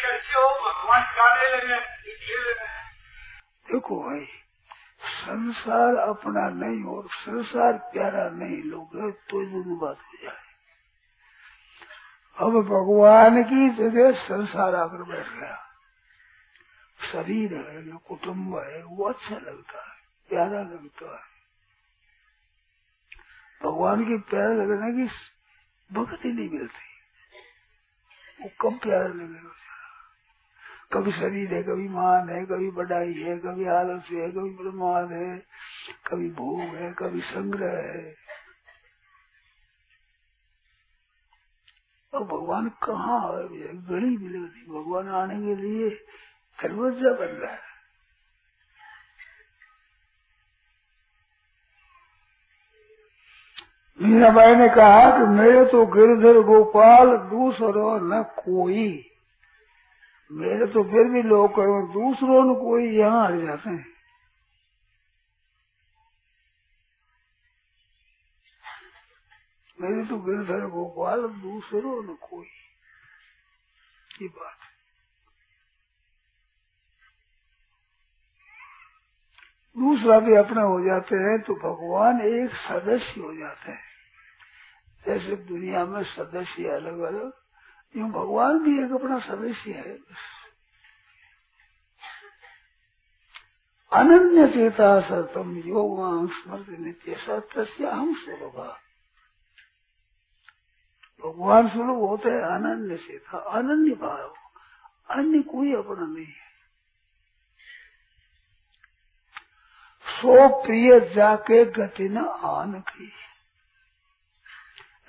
कैसे 0.00 0.38
हो 0.38 0.48
भगवान 0.64 1.02
देखो 3.68 4.02
भाई, 4.02 4.24
संसार 5.04 5.96
अपना 5.96 6.48
नहीं 6.48 6.84
और 6.84 7.08
संसार 7.08 7.72
प्यारा 7.92 8.28
नहीं, 8.30 8.62
लोग 8.62 8.96
तो 9.12 9.44
दोनों 9.44 9.78
बात 9.78 9.98
हो 9.98 10.18
जाए। 10.22 10.46
अब 12.38 12.60
भगवान 12.62 13.42
की 13.42 13.68
जगह 13.70 14.12
संसार 14.18 14.74
आकर 14.74 15.02
बैठ 15.02 15.28
गया। 15.28 15.56
शरीर 17.12 17.54
है, 17.54 17.82
जो 17.84 17.98
कुटुम्ब 17.98 18.58
है, 18.58 18.82
वो 18.82 19.08
अच्छा 19.08 19.36
लगता 19.36 19.82
है, 19.82 19.96
प्यारा 20.30 20.62
लगता 20.62 21.12
है। 21.14 21.26
भगवान 23.62 24.04
की 24.04 24.16
प्यारा 24.30 24.54
लगने 24.54 24.92
की 24.92 25.08
भगत 25.90 26.24
ही 26.24 26.32
नहीं 26.32 26.50
मिलती, 26.50 26.86
वो 28.42 28.50
कम 28.60 28.78
प्यारा 28.78 29.08
लगेगा 29.08 29.54
कभी 30.92 31.12
शरीर 31.12 31.54
है, 31.54 31.62
कभी 31.62 31.88
मान 31.88 32.28
है, 32.28 32.46
कभी 32.46 32.70
बढ़ाई 32.70 33.12
है, 33.12 33.38
कभी 33.38 33.64
आलस 33.64 34.08
है, 34.12 34.30
कभी 34.30 34.50
प्रमाद 34.50 35.12
है, 35.12 35.38
कभी 36.06 36.30
भोग 36.30 36.60
है, 36.60 36.92
कभी 36.92 37.20
संग्रह 37.20 37.76
है। 37.76 38.14
और 42.14 42.24
भगवान 42.24 42.68
कहाँ 42.68 43.20
है? 43.32 43.48
गली 43.86 44.16
मिलेगी 44.16 44.66
भगवान 44.72 45.08
आने 45.08 45.34
के 45.34 45.54
लिए 45.62 45.90
दरवाज़ा 46.58 47.10
बन 47.10 47.26
रहा 47.26 47.52
है। 47.52 47.66
मीराबाई 54.00 54.54
ने 54.54 54.68
कहा 54.68 55.18
कि 55.18 55.26
मेरे 55.26 55.64
तो 55.64 55.86
गिरधर 55.86 56.42
गोपाल, 56.42 57.16
दूसरो 57.16 57.98
न 57.98 58.22
कोई। 58.22 59.10
मेरे 60.30 60.66
तो 60.66 60.82
फिर 60.82 61.04
भी 61.04 61.22
लोग 61.22 61.50
करो, 61.56 61.82
दूसरों 61.92 62.44
ने 62.44 62.54
कोई 62.60 62.88
यहाँ 62.88 63.26
हट 63.28 63.40
जाते 63.40 63.70
हैं। 63.70 63.86
मेरी 69.78 70.04
तो 70.06 70.18
गिरधर 70.18 70.66
गोपाल 70.66 71.22
दूसरों 71.42 72.02
ने 72.02 72.14
कोई 72.14 72.46
ये 74.22 74.28
बात। 74.28 74.56
दूसरा 79.76 80.18
भी 80.20 80.36
अपने 80.36 80.62
हो 80.62 80.80
जाते 80.84 81.16
हैं 81.16 81.40
तो 81.42 81.54
भगवान 81.54 82.20
एक 82.20 82.54
सदस्य 82.54 83.20
हो 83.20 83.34
जाते 83.36 83.72
हैं। 83.72 83.86
जैसे 85.04 85.36
दुनिया 85.36 85.84
में 85.86 86.02
सदस्य 86.04 86.68
अलग 86.68 86.98
अलग 87.00 87.32
यूँ 87.96 88.10
भगवान 88.10 88.58
भी 88.58 88.84
एक 88.84 88.92
अपना 88.92 89.18
सदस्य 89.18 89.72
है। 89.72 89.98
अनन्य 93.92 94.48
चेता 94.48 95.00
सतम 95.00 95.56
योग 95.56 96.32
स्मृति 96.32 96.82
नित्य। 96.82 97.14
सत्य 97.14 97.86
हम 97.86 98.14
स्वरूप। 98.14 98.76
भगवान 101.26 101.68
स्वरूप 101.68 102.10
होते 102.10 102.28
हैं 102.28 102.40
अनन्य 102.40 102.96
चेता, 102.96 103.38
अनन्य 103.38 103.90
भाव। 103.90 104.34
अन्य 105.10 105.42
कोई 105.42 105.72
अपना 105.72 106.06
नहीं 106.06 106.26
है। 106.26 106.48
सो 110.06 110.62
प्रिय 110.62 111.00
जाके 111.00 111.64
गति 111.64 112.08
न 112.08 112.18
आन 112.26 112.80
की। 112.80 113.12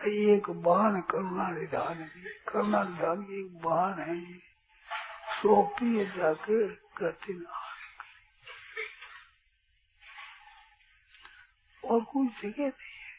एक 0.07 0.49
बाण 0.49 1.01
करुणा 1.01 1.49
निधान 1.49 2.03
की 2.03 2.21
करुणा 2.47 2.83
निधान 2.83 3.23
की 3.23 3.39
एक 3.39 3.59
बाण 3.61 3.99
है 3.99 4.39
सो 5.41 5.61
प्रिय 5.63 6.05
जाके 6.05 6.67
गति 6.99 7.45
और 11.83 12.03
कोई 12.03 12.27
जगह 12.27 12.67
नहीं 12.67 12.97
है। 12.99 13.09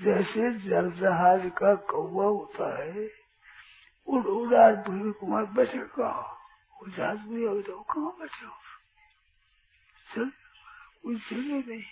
जैसे 0.00 0.52
जल 0.58 0.90
जहाज़ 0.90 1.48
का 1.48 1.74
कौवा 1.74 2.24
होता 2.24 2.84
है, 2.84 3.10
उड़ 4.06 4.26
उड़ा 4.26 4.70
भूमि 4.82 5.12
कुमार 5.12 5.44
बैठे 5.44 5.78
कहा? 5.78 6.20
वो 6.76 6.88
जहाज़ 6.88 7.18
भी 7.18 7.44
हो 7.44 7.60
तो 7.62 7.80
कहाँ 7.82 8.16
बैठे 8.20 8.46
हो 8.46 8.52
कोई 11.02 11.16
जगह 11.16 11.70
नहीं 11.70 11.82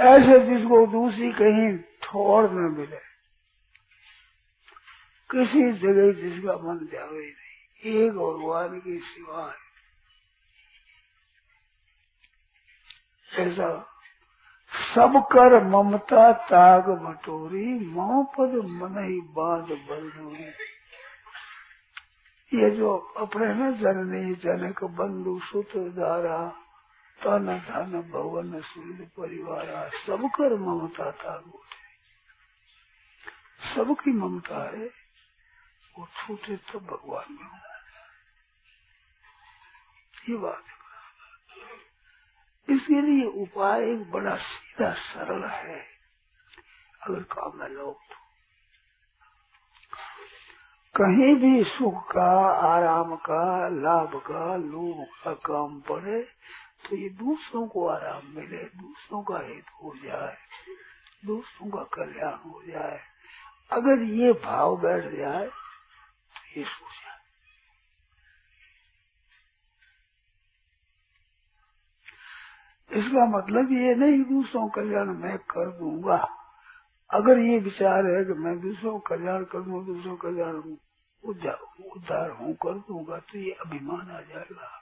ऐसे 0.00 0.40
जिसको 0.40 0.86
दूसरी 0.86 1.32
कहीं 1.32 1.78
ठोर 2.02 2.50
न 2.50 2.54
मिले। 2.54 3.12
किसी 5.30 5.72
जगह 5.72 6.12
जिसका 6.12 6.52
मन 6.52 6.88
जावे 6.92 7.20
नहीं, 7.20 7.94
एक 7.96 8.12
भगवान 8.12 8.80
की 8.80 8.98
सिवा 8.98 9.54
ऐसा 13.40 13.88
सब 14.94 15.12
कर 15.32 15.64
ममता 15.64 16.32
ताग 16.32 16.88
बटोरी 16.88 17.66
मोह 17.78 18.24
पद 18.24 18.54
मन 18.64 19.04
ही 19.04 19.20
बाँध 19.20 19.68
बलदूरी 19.88 20.50
ये 22.52 22.70
जो 22.70 22.96
अपने 23.16 23.54
में 23.54 23.80
जननी 23.80 24.34
जनक 24.34 24.84
बंधु 24.84 25.38
सुत 25.44 25.76
धारा 25.76 26.61
तन 27.24 27.46
धन 27.68 28.00
भवन 28.12 28.60
सूर्य 28.60 29.04
परिवार 29.18 29.90
सब 30.06 30.30
कर 30.36 30.56
ममता 30.58 31.10
ताग 31.10 31.52
सबकी 33.74 34.10
ममता 34.10 34.62
है, 34.64 34.86
वो 35.98 36.06
छूटे 36.06 36.56
तो 36.56 36.80
भगवान 36.80 37.32
में 37.32 37.60
ये 40.28 40.36
बात 40.36 40.64
इसके 42.68 43.00
लिए 43.00 43.24
उपाय 43.24 43.90
एक 43.90 44.10
बड़ा 44.10 44.36
सीधा 44.36 44.92
सरल 44.92 45.44
है। 45.44 45.80
अगर 47.02 47.22
काम 47.22 47.58
में 47.58 47.68
लोग 47.68 47.94
तो। 47.94 48.16
कहीं 50.94 51.34
भी 51.36 51.64
सुख 51.64 52.12
का, 52.12 52.30
आराम 52.68 53.16
का, 53.16 53.68
लाभ 53.68 54.16
का, 54.16 54.56
लोभ 54.56 55.06
का 55.24 55.32
काम 55.34 55.80
पड़े 55.80 56.28
तो 56.84 56.96
ये 56.96 57.08
दूसरों 57.18 57.66
को 57.68 57.86
आराम 57.88 58.26
मिले 58.36 58.64
दूसरों 58.76 59.22
का 59.24 59.38
हित 59.46 59.70
हो 59.82 59.94
जाए 60.04 60.36
दूसरों 61.26 61.70
का 61.70 61.82
कल्याण 61.94 62.34
हो 62.44 62.62
जाए। 62.68 63.00
अगर 63.72 64.02
ये 64.14 64.32
भाव 64.44 64.76
बैठ 64.82 65.04
जाए 65.16 65.46
तो 65.46 66.58
ये 66.58 66.64
सोच 66.66 67.00
इसका 72.90 73.26
मतलब 73.28 73.72
ये 73.72 73.94
नहीं 73.96 74.22
दूसरों 74.26 74.68
कल्याण 74.70 75.08
मैं 75.16 75.38
कर 75.50 75.70
दूँगा। 75.78 76.16
अगर 77.10 77.38
ये 77.40 77.58
विचार 77.60 78.06
है 78.06 78.24
कि 78.26 78.34
मैं 78.40 78.60
दूसरों 78.60 78.98
कल्याण 79.08 79.44
कर 79.52 79.60
दूँगा 79.62 79.86
दूसरों 79.86 80.16
कल्याण 80.18 80.56
उद्धार 81.22 82.30
हूँ, 82.32 82.54
कर 82.56 82.78
दूँगा 82.80 83.18
तो 83.20 83.38
ये 83.38 83.52
अभिमान 83.66 84.10
आ 84.10 84.20
जाएगा। 84.22 84.81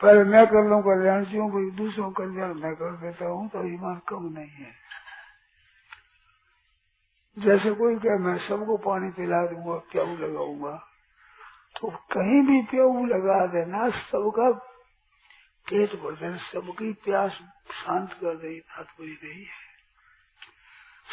पहले 0.00 0.24
मैं 0.24 0.46
कर 0.46 0.68
लू 0.68 0.82
कल्याण 0.82 1.24
क्यों 1.24 1.50
भाई 1.50 1.70
दूसरों 1.70 2.10
कल्याण 2.12 2.54
मैं 2.54 2.74
कर 2.74 2.96
देता 2.96 3.26
हूँ 3.26 3.48
तो 3.48 3.58
अभिमान 3.58 4.00
कम 4.08 4.24
नहीं 4.38 4.50
है। 4.50 4.72
जैसे 7.36 7.70
कोई 7.70 7.96
कहे, 7.98 8.18
मैं 8.18 8.48
सबको 8.48 8.76
पानी 8.76 9.10
पिला 9.10 9.46
दूँगा, 9.46 9.74
प्याऊ 9.92 10.16
लगाऊँगा। 10.16 10.72
तो 11.80 11.90
कहीं 11.90 12.42
भी 12.42 12.62
प्याऊ 12.62 13.06
लगा 13.06 13.46
देना, 13.46 13.88
सबका 13.90 14.50
पेट 15.66 15.94
भर 15.94 16.12
देना, 16.12 16.36
सबकी 16.36 16.92
प्यास 16.92 17.30
शांत 17.72 18.12
कर 18.12 18.36
दे 18.36 18.60
तात्पर्य 18.60 19.16
नहीं 19.24 19.44
है। 19.44 19.66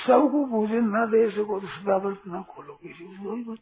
सबको 0.07 0.45
भोजन 0.45 0.95
न 0.95 1.05
दे 1.11 1.29
सको 1.31 1.59
तो 1.59 1.67
सदाव्रत 1.67 2.21
न 2.27 2.43
खोलो 2.43 2.73
किसी 2.73 3.03
को 3.03 3.35
मत 3.35 3.59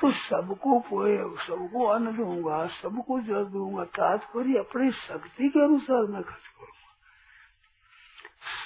तो 0.00 0.12
सबको 0.12 0.80
पोए 0.80 1.18
सबको 1.18 1.84
अन्न 1.84 2.16
दूँगा, 2.16 2.66
सबको 2.66 3.20
जल 3.20 3.44
दूँगा, 3.44 3.84
तात्पर्य 3.84 4.58
अपनी 4.58 4.90
शक्ति 4.90 5.48
के 5.48 5.64
अनुसार 5.64 6.02
मैं 6.02 6.22
खर्च 6.22 6.46
करूँगा। 6.46 6.76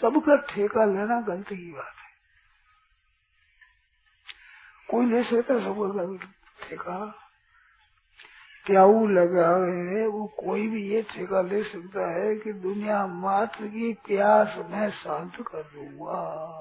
सबका 0.01 0.37
ठेका 0.37 0.85
लेना 0.85 1.21
गलती 1.21 1.57
की 1.57 1.73
बात 1.73 1.85
है। 1.85 2.11
कोई 4.91 5.07
ले 5.07 5.25
सकता 5.25 5.59
सबका 5.59 6.27
ठेका? 6.69 7.15
प्याऊ 8.67 9.07
लगा 9.07 9.49
है, 9.49 10.07
वो 10.07 10.27
कोई 10.27 10.69
भी 10.69 10.89
ये 10.89 11.03
ठेका 11.03 11.41
ले 11.41 11.65
सकता 11.65 12.11
है 12.11 12.37
कि 12.37 12.53
दुनिया 12.53 13.07
मात्र 13.07 13.67
की 13.67 13.93
प्यास 13.93 14.55
मैं 14.59 14.91
शांत 14.91 15.37
कर 15.37 15.63
दूँगा। 15.63 16.57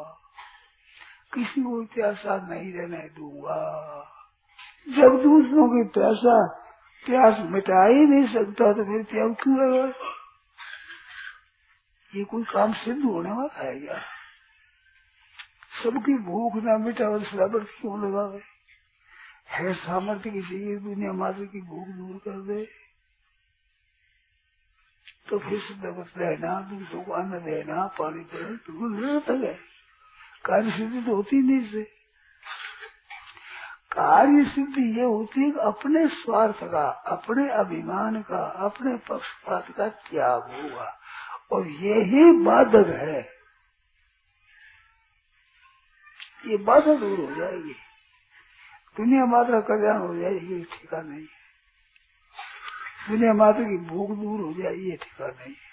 किसी 1.33 1.62
को 1.62 1.86
प्यासा 1.86 2.48
नहीं 2.50 2.74
रहने 2.74 2.98
दूँगा। 2.98 4.16
जब 4.87 5.23
दूसरों 5.23 5.67
की 5.67 5.89
प्यासा 5.89 6.47
प्यास 7.05 7.37
मिटा 7.39 7.85
ही 7.85 8.05
नहीं 8.05 8.33
सकता 8.33 8.73
तो 8.73 8.83
फिर 8.83 9.03
प्याऊ 9.03 9.33
क्यों 9.33 9.57
लगा 9.59 9.93
ये 12.15 12.23
कोई 12.23 12.43
काम 12.43 12.73
सिद्ध 12.73 13.03
होने 13.03 13.31
वाला 13.31 13.63
है 13.63 13.79
क्या? 13.79 14.01
सबकी 15.83 16.13
भूख 16.13 16.63
ना 16.63 16.77
मिटा 16.77 17.09
और 17.09 17.23
सलाबर 17.23 17.63
क्यों 17.63 18.07
लगा 18.07 18.27
गए 18.27 18.41
है 19.49 19.73
सामर्थ्य 19.73 20.29
किसी 20.29 20.59
की 20.59 20.75
दुनिया 20.75 21.13
मात्र 21.13 21.45
की 21.45 21.61
भूख 21.61 21.87
दूर 21.87 22.17
कर 22.17 22.41
दे। 22.41 22.67
तो 25.29 25.39
फिर 25.39 25.59
शुद्धवत 25.59 26.13
रहना 26.17 26.61
दूसरों 26.61 27.03
को 27.03 27.11
अन्न 27.11 27.39
देना, 27.39 27.87
पानी 27.87 28.23
देना 28.23 28.49
बिल्कुल 28.49 28.95
निरर्थक 28.95 29.43
है। 29.43 29.53
कार्य 30.45 30.71
सिद्धि 30.71 31.01
तो 31.01 31.15
होती 31.15 31.37
नहीं 31.37 31.71
से 31.71 31.98
कार्य 33.91 34.45
सिद्धि 34.45 35.00
ये 35.00 35.03
होती 35.03 35.41
है 35.41 35.51
कि 35.51 35.59
अपने 35.59 36.07
स्वार्थ 36.07 36.63
का, 36.63 36.89
अपने 36.89 37.50
अभिमान 37.50 38.21
का, 38.21 38.44
अपने 38.44 38.97
पक्षपात 38.97 39.71
का 39.71 39.88
त्याग 39.89 40.41
होगा 40.41 41.00
और 41.51 41.68
यही 41.68 42.31
बाधक 42.31 42.88
है। 42.88 43.39
ये 46.47 46.57
बाधा 46.57 46.95
दूर 46.95 47.19
हो 47.19 47.36
जाएगी। 47.36 47.75
दुनिया 48.97 49.25
मात्र 49.25 49.62
कल्याण 49.62 49.97
हो 49.97 50.15
जाएगी 50.15 50.63
ठिका 50.63 51.01
नहीं 51.01 51.21
है। 51.21 51.39
दुनिया 53.09 53.33
मात्र 53.33 53.63
की 53.63 53.77
भूख 53.77 54.09
दूर 54.09 54.39
हो 54.42 54.53
जाए 54.53 54.74
ये 54.74 54.97
ठिका 54.97 55.27
नहीं 55.27 55.53
है। 55.53 55.69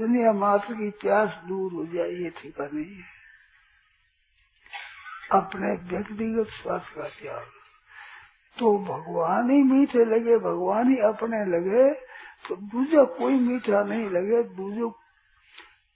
दुनिया 0.00 0.32
मात्र 0.32 0.74
की 0.74 0.90
प्यास 0.90 1.40
दूर 1.44 1.72
हो 1.72 1.86
जाए 1.86 2.10
ये 2.10 2.30
ठिका 2.30 2.64
नहीं 2.64 2.96
है। 2.96 3.17
अपने 5.30 5.72
व्यक्तिगत 5.88 6.48
स्वास्थ्य 6.52 7.00
का 7.00 7.08
त्याग। 7.10 7.46
तो 8.56 8.78
भगवान 8.78 9.50
ही 9.50 9.62
मीठे 9.62 10.04
लगे, 10.04 10.36
भगवान 10.38 10.88
ही 10.88 10.96
अपने 11.04 11.44
लगे 11.46 11.92
तो 12.44 12.56
दूसरा 12.56 13.04
कोई 13.16 13.34
मीठा 13.34 13.82
नहीं 13.84 14.08
लगे 14.10 14.42
दूसरे 14.56 14.90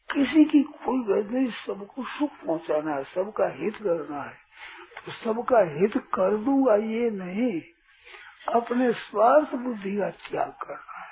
किसी 0.08 0.44
की 0.44 0.62
कोई 0.62 0.98
गद 1.04 1.30
नहीं 1.30 1.50
सबको 1.56 2.02
सुख 2.04 2.30
पहुंचाना 2.46 2.94
है, 2.94 3.04
सबका 3.04 3.46
हित 3.48 3.76
करना 3.76 4.22
है। 4.22 4.36
तो 4.96 5.12
सबका 5.14 5.60
हित 5.70 5.96
कर 6.14 6.36
दूँगा 6.36 6.74
ये 6.76 7.10
नहीं, 7.10 7.60
अपने 8.48 8.92
स्वार्थ 8.92 9.54
बुद्धि 9.56 9.96
का 9.96 10.10
त्याग 10.10 10.52
करना 10.62 10.98
है। 10.98 11.10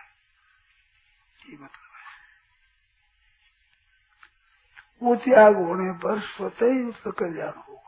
ये 1.43 1.57
मतलब 1.57 1.89
वो 5.03 5.15
त्याग 5.17 5.57
होने 5.57 5.93
पर 5.99 6.19
स्वतः 6.21 6.89
उसका 6.89 7.11
कल्याण 7.11 7.53
होगा। 7.59 7.80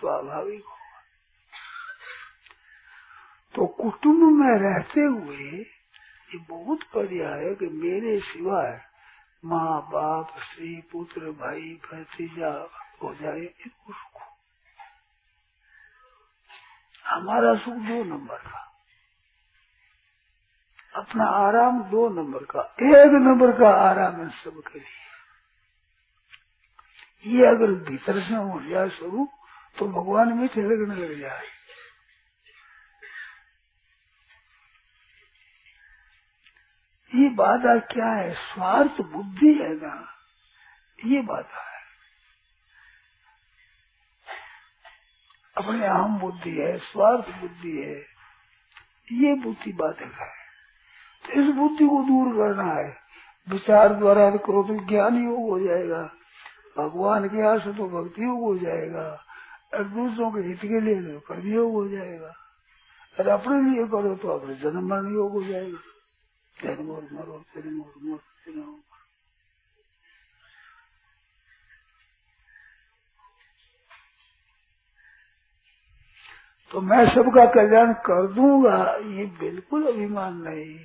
स्वाभाविक 0.00 0.64
होगा 0.64 0.78
तो 3.54 3.66
कुटुंब 3.66 4.22
में 4.38 4.58
रहते 4.58 5.00
हुए 5.00 5.50
ये 6.30 6.38
बहुत 6.38 6.80
बढ़िया 6.94 7.30
है 7.30 7.54
कि 7.54 7.66
मेरे 7.66 8.18
सिवाय 8.20 8.80
माँ 9.44 9.80
बाप, 9.92 10.34
स्त्री, 10.38 10.74
पुत्र, 10.92 11.20
भाई, 11.20 11.80
भतीजा, 11.84 12.50
हो 13.02 13.14
जाए 13.14 13.46
सुख 13.46 13.94
हमारा 17.06 17.54
सुख 17.54 17.74
दो 17.74 18.04
नंबर 18.04 18.36
का, 18.36 18.60
अपना 20.94 21.24
आराम 21.24 21.82
दो 21.82 22.08
नंबर 22.08 22.44
का, 22.44 22.62
एक 22.82 23.12
नंबर 23.12 23.52
का 23.58 23.70
आराम 23.70 24.20
है 24.20 24.28
सबके 24.30 24.78
लिए। 24.78 25.08
ये 27.26 27.46
अगर 27.46 27.72
भीतर 27.88 28.20
से 28.20 28.34
हो 28.34 28.60
जाए 28.62 28.88
स्वरूप 28.88 29.30
तो 29.78 29.88
भगवान 29.88 30.32
मीठे 30.32 30.62
लगने 30.62 30.94
लग 30.94 31.20
जाए। 31.20 31.42
ये 37.14 37.28
बाधा 37.28 37.78
क्या 37.78 38.12
है? 38.12 38.34
स्वार्थ 38.34 39.00
बुद्धि 39.00 39.54
है 39.54 39.76
ना? 39.76 40.14
ये 41.04 41.22
बाधा 41.22 41.62
है। 41.62 41.80
अपने 45.56 45.86
अहम 45.86 46.18
बुद्धि 46.18 46.60
है, 46.60 46.78
स्वार्थ 46.78 47.28
बुद्धि 47.28 47.82
है। 47.82 48.06
ये 49.12 49.34
बुद्धि 49.34 49.72
बाधक 49.72 50.20
है। 50.20 50.32
तो 51.24 51.32
इस 51.32 51.54
बुद्धि 51.54 51.84
को 51.84 52.02
दूर 52.02 52.36
करना 52.36 52.72
है। 52.72 52.96
विचार 53.48 53.94
द्वारा 53.94 54.30
करो 54.30 54.62
तो 54.62 54.88
ज्ञान 54.88 55.24
योग 55.24 55.50
हो 55.50 55.60
जाएगा। 55.60 56.12
भगवान 56.78 57.28
के 57.28 57.42
आस 57.42 57.60
तो 57.60 57.88
भक्ति 57.88 58.22
योग 58.22 58.40
हो 58.40 58.58
जाएगा। 58.58 59.24
और 59.72 59.84
दूसरों 59.84 60.30
के 60.32 60.40
हित 60.40 60.60
के 60.60 60.80
लिए 60.80 61.20
कर्म 61.20 61.52
योग 61.54 61.72
हो 61.72 61.88
जाएगा। 61.88 62.34
और 63.20 63.28
अपने 63.28 63.62
लिए 63.62 63.86
करो 63.86 64.14
तो 64.14 64.28
अपने 64.28 64.54
जन्म 64.54 64.88
मरण 64.88 65.14
योग 65.14 65.32
हो 65.32 65.42
जाएगा। 65.42 65.78
जन्म 66.56 66.90
और 66.90 67.08
मरो 67.12 67.44
जन्म 67.56 67.80
और 67.80 67.92
मरो 68.02 68.20
जन्म 68.46 68.74
तो 76.70 76.80
मैं 76.80 77.04
सबका 77.14 77.44
कल्याण 77.46 77.92
कर 77.92 78.26
दूँगा, 78.26 78.94
ये 78.94 79.24
बिल्कुल 79.26 79.86
अभिमान 79.86 80.36
नहीं। 80.36 80.78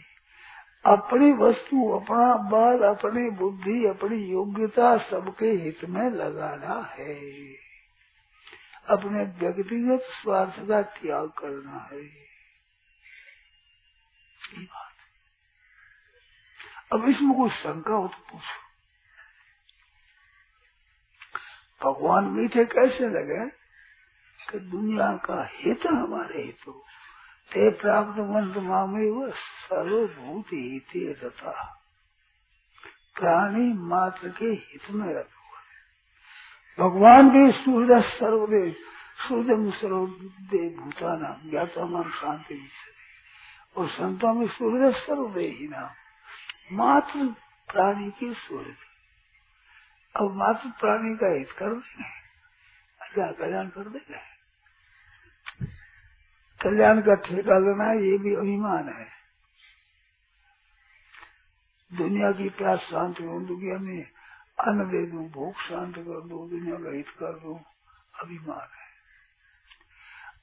अपनी 0.86 1.32
वस्तु, 1.34 1.90
अपना 1.90 2.34
बाल, 2.50 2.80
अपनी 2.80 3.30
बुद्धि, 3.30 3.86
अपनी 3.86 4.18
योग्यता 4.32 4.98
सबके 4.98 5.52
हित 5.52 5.86
में 5.90 6.10
लगाना 6.10 6.80
है। 7.00 7.16
अपने 8.90 9.24
व्यक्तिगत 9.24 10.02
स्वार्थ 10.02 10.68
का 10.68 10.82
त्याग 10.82 11.30
करना 11.30 11.90
है। 11.92 12.02
ये 12.02 12.28
बात। 14.66 14.94
अब 16.94 17.10
इसमें 17.10 17.38
कोई 17.38 17.50
शंका 17.50 17.94
हो 17.94 18.08
तो 18.08 18.32
पूछो। 18.32 18.66
भगवान 21.84 22.24
मीठे 22.24 22.66
कैसे 22.66 23.00
लगे 23.00 23.50
कि 24.52 24.60
दुनिया 24.60 25.18
का 25.18 25.50
हित 25.52 25.86
हमारे 25.86 26.44
हित 26.44 26.58
हो 26.68 26.86
ते 27.52 27.72
प्राप्त 27.72 28.10
मंत्र 28.10 28.60
मामे 28.60 29.10
व 29.10 29.32
सर्वभूत 29.32 30.46
हित 30.46 31.34
प्राणी 33.16 33.74
मात्र 33.74 34.30
के 34.30 34.46
हित 34.46 34.92
में 34.92 35.14
रख 35.14 35.35
भगवान 36.80 37.30
भी 37.30 37.52
सूर्य 37.52 38.02
सर्वदेव 38.02 38.72
सूर्य 39.20 39.56
सर्वदेव 39.72 40.70
भूताना, 40.80 41.30
ज्ञाता 41.50 41.86
मान 41.86 42.10
शांति 42.12 42.60
और 43.78 43.88
संतों 43.90 44.34
में 44.34 44.48
सूर्य 44.48 44.92
सर्वदेव 44.92 45.56
ही 45.60 45.68
नाम। 45.68 46.76
मात्र 46.78 47.26
प्राणी 47.70 48.10
के 48.12 48.34
सूर्य 48.34 48.76
अब 50.16 50.36
मात्र 50.36 50.70
प्राणी 50.80 51.16
का 51.16 51.32
हित 51.34 51.52
कर 51.52 51.74
देंगे 51.74 52.10
क्या 53.14 53.32
कल्याण 53.32 53.68
कर 53.68 53.90
देंगे 53.90 54.20
कल्याण 56.60 57.02
का 57.02 57.16
ठेका 57.22 57.58
लेना 57.60 57.92
ये 57.94 58.18
भी 58.18 58.36
अभिमान 58.36 58.90
है। 58.90 59.08
दुनिया 61.92 62.32
की 62.32 62.50
प्यास 62.50 62.80
शांत 62.82 63.20
हो 63.22 63.40
दुनिया 63.40 63.78
में 63.78 64.06
अन्न 64.60 64.92
दे 64.92 65.06
दू 65.06 65.20
भूख 65.20 65.56
शांत 65.56 65.96
कर 65.96 66.22
दो, 66.22 66.48
दुनिया 66.48 66.76
का 66.76 66.96
हित 66.96 67.10
कर 67.10 67.34
दो 67.34 67.62
अभिमान 68.24 68.60
है। 68.60 68.86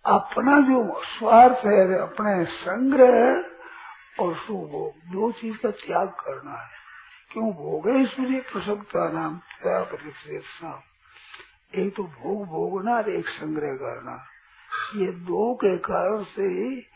अपना 0.06 0.60
जो 0.60 1.02
स्वार्थ 1.04 1.66
है, 1.66 1.98
अपने 1.98 2.44
संग्रह 2.44 3.44
और 4.20 4.36
सुभोग, 4.36 5.12
दो 5.12 5.32
चीज़ 5.32 5.56
का 5.56 5.70
त्याग 5.70 6.08
करना 6.08 6.52
है। 6.52 6.68
क्यों 7.32 7.52
भोगे 7.52 8.06
सूर्य 8.06 8.40
प्रसवता 8.52 9.08
नाम? 9.08 9.38
त्याग 9.38 10.82
एक 11.74 11.96
तो 11.96 12.02
भोग 12.02 12.46
भोगना 12.46 12.96
और 12.96 13.08
एक 13.08 13.28
संग्रह 13.28 13.74
करना। 13.74 14.24
ये 14.96 15.06
दो 15.06 15.54
के 15.54 15.78
कारण 15.78 16.24
से 16.24 16.42
ही 16.42 16.86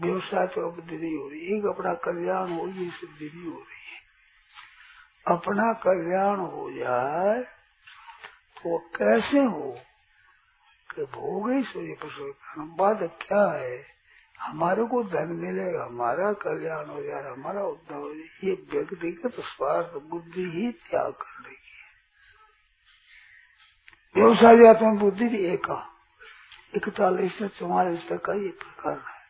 व्यवसाय 0.00 0.46
तो 0.46 0.70
अवधि 0.70 0.96
नहीं 0.96 1.18
हो 1.18 1.28
रही 1.28 1.40
एक 1.40 1.66
अपना 1.66 1.94
कल्याण 1.94 2.52
हो 2.52 2.66
ये 2.66 2.90
सिद्धि 2.90 3.32
नहीं 3.34 3.44
हो 3.44 3.58
रही 3.58 3.76
है। 3.76 3.81
अपना 5.28 5.72
कल्याण 5.72 6.36
हो 6.36 6.72
जाए 6.72 7.42
तो 8.62 8.78
कैसे 8.78 9.44
हो? 9.44 9.78
कि 10.94 11.02
भोग 11.02 11.50
ही 11.50 11.62
सूर्य 11.62 11.94
प्रसन्न 11.94 12.76
बात 12.76 12.98
क्या 13.02 13.52
है? 13.52 13.84
हमारे 14.40 14.84
को 14.84 15.04
धन 15.04 15.28
मिलेगा, 15.28 15.84
हमारा 15.84 16.32
कल्याण 16.32 16.86
हो 16.86 17.02
जाए, 17.02 17.32
हमारा 17.32 17.62
उद्धार 17.62 17.98
हो 17.98 18.14
जाए। 18.14 18.24
ये 18.44 18.66
व्यक्तिगत 18.70 19.32
स्वार्थ, 19.40 20.02
बुद्धि 20.02 20.50
ही 20.54 20.72
त्याग 20.72 21.12
करने 21.12 21.54
की 21.54 21.72
व्यवसाय 24.16 24.66
आत्मा 24.66 24.94
बुद्धि 24.94 25.46
एका 25.46 25.88
इकतालीस 26.74 27.38
से 27.38 27.48
चौवालीस 27.48 28.08
तक 28.08 28.24
का 28.24 28.32
ये 28.32 28.48
प्रकार 28.48 28.92
है। 28.92 29.22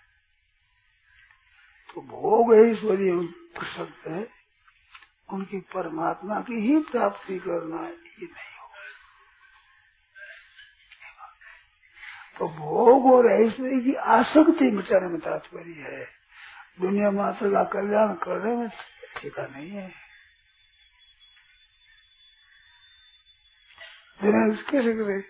तो 1.94 2.00
भोग 2.00 2.54
ऐश्वर्य 2.54 3.12
प्रसन्न 3.58 4.14
है। 4.14 4.41
उनकी 5.32 5.58
परमात्मा 5.74 6.40
की 6.40 6.60
ही 6.60 6.78
प्राप्ति 6.90 7.38
करना 7.38 7.82
ये 7.82 8.26
नहीं 8.26 8.52
हो 8.58 8.68
तो 12.38 12.48
भोग 12.56 13.06
और 13.12 13.26
ऐश्वर्य 13.32 13.80
की 13.80 13.94
आसक्ति 14.12 14.70
मिटाने 14.70 15.08
में 15.08 15.20
तात्पर्य 15.20 15.74
है। 15.88 16.04
दुनिया 16.80 17.10
मात्र 17.10 17.50
का 17.50 17.62
कल्याण 17.72 18.14
करने 18.22 18.56
में 18.56 18.68
ठेका 19.16 19.46
नहीं 19.46 19.70
है। 19.70 19.90
कैसे 24.22 24.92
करे 24.94 25.20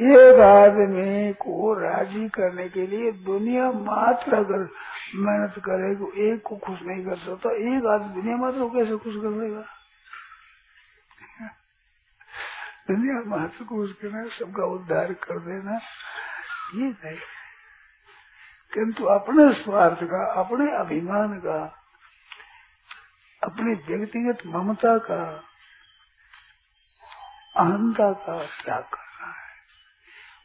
एक 0.00 0.40
आदमी 0.40 1.32
को 1.32 1.72
राज़ी 1.80 2.28
करने 2.28 2.68
के 2.68 2.86
लिए 2.86 3.12
दुनिया 3.12 3.70
मात्र 3.72 4.34
अगर 4.34 4.68
मेहनत 5.14 5.54
करे 5.58 5.94
तो 5.96 6.12
एक 6.12 6.42
को 6.42 6.56
खुश 6.56 6.82
नहीं 6.82 7.04
कर 7.04 7.16
सकता। 7.16 7.50
एक 7.50 7.86
आदमी 7.86 8.14
दुनिया 8.14 8.36
मात्र 8.36 8.58
को 8.58 8.68
कैसे 8.70 8.96
खुश 8.96 9.14
कर 9.14 9.40
देगा 9.40 9.64
दुनिया 12.90 13.22
मात्र 13.26 13.64
को 13.64 13.76
खुश 13.76 13.92
करना 13.92 14.24
सबका 14.28 14.64
उद्धार 14.64 15.12
कर 15.12 15.38
देना 15.38 15.78
ये 16.74 16.88
नहीं। 16.88 17.18
किंतु 18.72 19.04
अपने 19.04 19.52
स्वार्थ 19.52 20.04
का, 20.04 20.24
अपने 20.32 20.70
अभिमान 20.72 21.38
का, 21.38 21.60
अपनी 23.42 23.74
व्यक्तिगत 23.74 24.42
ममता 24.46 24.98
का, 24.98 25.22
अहंता 27.56 28.12
का 28.12 28.42
त्याग 28.64 29.01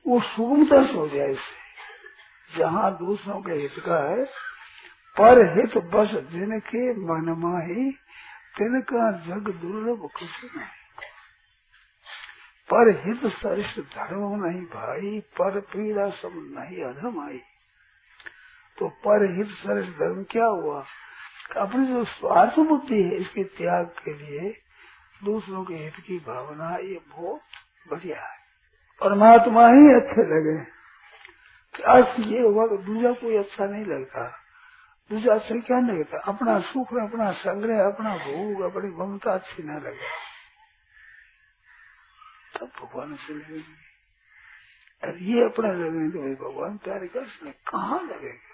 वो 0.07 0.19
सुगमता 0.21 0.85
से 0.87 0.93
हो 0.93 1.07
जाए 1.09 1.31
इससे 1.31 2.59
जहाँ 2.59 2.91
दूसरों 2.97 3.41
के 3.41 3.53
हित 3.53 3.79
का 3.79 3.97
है, 4.09 4.25
पर 5.17 5.57
हित 5.57 5.77
बस 5.77 6.09
जिनके 6.31 6.91
मन 6.93 7.29
माही, 7.39 7.91
तिनका 8.57 9.11
जग 9.11 9.49
दुर्लभ 9.49 10.01
कुछ 10.01 10.55
नहीं। 10.55 10.67
पर 12.69 12.89
हित 13.05 13.33
सरिष्ठ 13.33 13.79
धर्म 13.79 14.45
नहीं 14.45 14.61
भाई, 14.61 15.19
पर 15.19 15.59
पीड़ा 15.59 16.09
सब 16.09 16.33
नहीं 16.33 16.83
अधम 16.83 17.19
आई 17.27 17.41
तो 18.77 18.87
पर 18.87 19.37
हित 19.37 19.47
सरिष्ठ 19.47 19.99
धर्म 19.99 20.23
क्या 20.23 20.45
हुआ? 20.45 20.85
अपनी 21.57 21.87
जो 21.87 22.03
स्वार्थ 22.03 22.59
बुद्धि 22.59 23.01
है, 23.03 23.15
इसके 23.15 23.43
त्याग 23.43 23.85
के 23.85 24.13
लिए 24.13 24.57
दूसरों 25.23 25.65
के 25.65 25.73
हित 25.73 25.95
की 25.95 26.17
भावना 26.17 26.75
ये 26.75 26.99
बहुत 27.09 27.41
बढ़िया 27.87 28.21
है। 28.21 28.36
परमात्मा 29.01 29.67
ही 29.67 29.87
अच्छे 29.87 30.21
लगे। 30.21 30.77
अर्थ 31.83 32.19
ये 32.19 32.41
हुआ 32.41 32.67
कि 32.67 32.77
दूसरा 32.77 33.11
कोई 33.13 33.37
अच्छा 33.37 33.65
नहीं 33.65 33.85
लगता। 33.85 34.27
दूसरा 35.11 35.35
अच्छा 35.35 35.55
क्या 35.55 35.79
नहीं 35.79 35.99
लगता? 35.99 36.17
अपना 36.17 36.59
सुख 36.59 36.87
अपना 36.87 37.31
संग्रह, 37.31 37.85
अपना 37.85 38.17
भोग, 38.17 38.61
अपनी 38.61 38.89
ममता 38.89 39.33
अच्छी 39.33 39.63
न 39.63 39.79
लगे। 39.79 40.37
तब 42.55 42.65
भगवान 42.65 43.15
से 43.15 43.33
लगेगी 43.33 43.75
और 45.03 45.17
ये 45.17 45.45
अपना 45.45 45.71
लगने 45.71 46.11
तो 46.11 46.19
भाई 46.19 46.33
भगवान 46.33 46.77
प्यारे 46.77 47.07
कर 47.07 47.53
कहा 47.67 47.95
लगेगा 47.95 48.47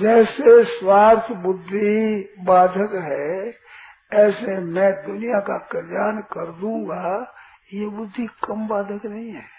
जैसे 0.00 0.64
स्वार्थ 0.64 1.32
बुद्धि 1.32 2.34
बाधक 2.38 2.94
है 2.94 3.63
ऐसे 4.14 4.58
मैं 4.58 4.92
दुनिया 5.06 5.40
का 5.40 5.58
कल्याण 5.58 6.20
कर 6.20 6.52
दूँगा, 6.52 7.34
ये 7.72 7.86
बुद्धि 7.86 8.26
कम 8.26 8.68
बाधक 8.68 9.06
नहीं 9.06 9.30
है। 9.30 9.54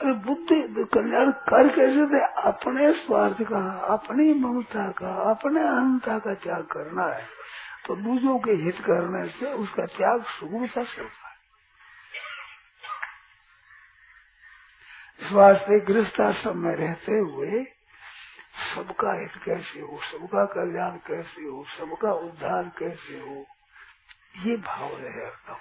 अरे 0.00 0.12
बुद्धि 0.12 0.84
कल्याण 0.94 1.30
कर 1.30 1.68
कैसे 1.68 2.06
थे 2.06 2.20
अपने 2.42 2.92
स्वार्थ 2.92 3.42
का, 3.42 3.70
अपनी 3.94 4.34
ममता 4.34 4.90
का, 4.90 5.30
अपने 5.30 5.60
अहंता 5.60 6.18
का 6.18 6.34
त्याग 6.34 6.64
करना 6.64 7.06
है। 7.14 7.26
तो 7.86 7.96
दूसरों 7.96 8.38
के 8.38 8.50
हित 8.50 8.76
करने 8.86 9.28
से 9.28 9.52
उसका 9.52 9.86
त्याग 9.86 10.24
सुगमता 10.24 10.84
से 10.84 11.02
होता 11.02 11.28
है। 11.28 11.34
इस 15.22 15.32
वास्ते 15.32 15.80
गृहस्थाश्रम 15.80 16.58
में 16.58 16.74
रहते 16.76 17.18
हुए 17.18 17.73
सबका 18.54 19.20
हित 19.20 19.32
कैसे 19.44 19.80
हो? 19.80 20.00
सबका 20.02 20.46
कल्याण 20.46 20.90
कैसे 20.90 21.42
हो? 21.42 21.64
सबका 21.78 22.12
उद्धार 22.12 22.64
कैसे 22.78 23.20
हो? 23.20 23.46
ये 24.36 24.56
भाव 24.56 24.96
रहे 24.96 25.26
एकदम 25.26 25.56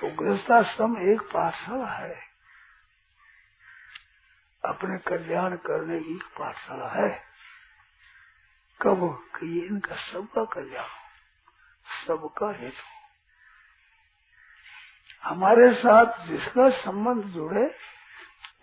तो 0.00 0.10
गृहस्थाश्रम 0.10 1.12
एक 1.12 1.20
पाठशाला 1.20 1.86
है। 1.86 2.20
अपने 4.64 4.98
कल्याण 4.98 5.56
करने 5.56 6.00
की 6.00 6.14
पाठशाला 6.14 6.88
है। 6.88 7.22
कब? 8.82 9.24
कि 9.36 9.60
ये 9.60 9.66
इनका 9.66 9.96
सबका 9.96 10.44
कल्याण 10.44 10.84
हो। 10.84 11.00
सबका 12.06 12.52
हित 12.52 12.74
हो। 12.74 13.00
हमारे 15.28 15.74
साथ 15.74 16.26
जिसका 16.26 16.70
संबंध 16.70 17.24
जुड़े 17.24 17.76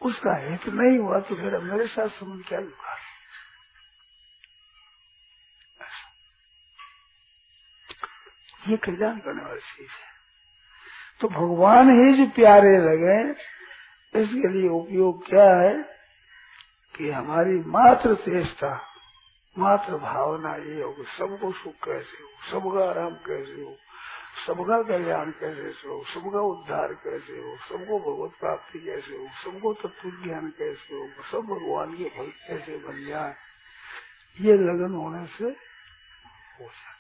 उसका 0.02 0.36
हित 0.38 0.68
नहीं 0.70 0.98
हुआ 1.00 1.20
तो 1.20 1.36
फिर 1.36 1.58
मेरे 1.62 1.88
साथ 1.88 2.10
संबंध 2.10 2.46
क्या 2.46 2.62
जुड़ा 2.62 2.96
ये 8.64 8.78
कल्याण 8.78 9.18
करने 9.20 9.44
वाली 9.44 9.60
चीज़ 9.60 9.90
है। 9.90 10.16
तो 11.22 11.28
भगवान 11.30 11.90
ही 11.90 12.14
जो 12.14 12.26
प्यारे 12.32 12.78
लगे, 12.80 13.20
इसके 14.14 14.48
लिए 14.48 14.70
उपयोग 14.70 15.26
क्या 15.28 15.46
है 15.56 15.74
कि 16.96 17.10
हमारी 17.12 17.58
मात्र 17.68 18.16
चेष्टा, 18.16 18.72
मात्र 19.56 19.98
भावना 19.98 20.56
ये 20.56 20.82
हो 20.84 21.06
सबको 21.18 21.52
सुख 21.54 21.74
कैसे 21.86 22.24
हो, 22.24 22.30
सबका 22.52 22.90
आराम 22.90 23.14
कैसे 23.28 23.62
हो 23.64 23.78
सबका 24.46 24.82
कल्याण 24.84 25.32
कैसे 25.32 25.88
हो, 25.88 26.04
सबका 26.14 26.42
उद्धार 26.42 26.94
कैसे 26.94 27.34
हो, 27.34 27.56
सबको 27.70 28.00
भगवत 28.00 28.40
प्राप्ति 28.40 28.80
कैसे 28.80 29.16
हो, 29.18 29.28
सबको 29.44 29.74
तत्व 29.74 30.10
ज्ञान 30.24 30.50
कैसे 30.50 30.96
हो, 30.96 31.10
सब 31.32 31.48
भगवान 31.48 31.94
के 31.98 32.04
भक्त 32.04 32.38
कैसे 32.48 32.78
बन 32.78 33.06
जाए? 33.06 33.36
ये 34.40 34.54
लगन 34.54 34.94
होने 34.94 35.26
से 35.28 35.46
हो 35.46 36.66
जाता 36.66 36.94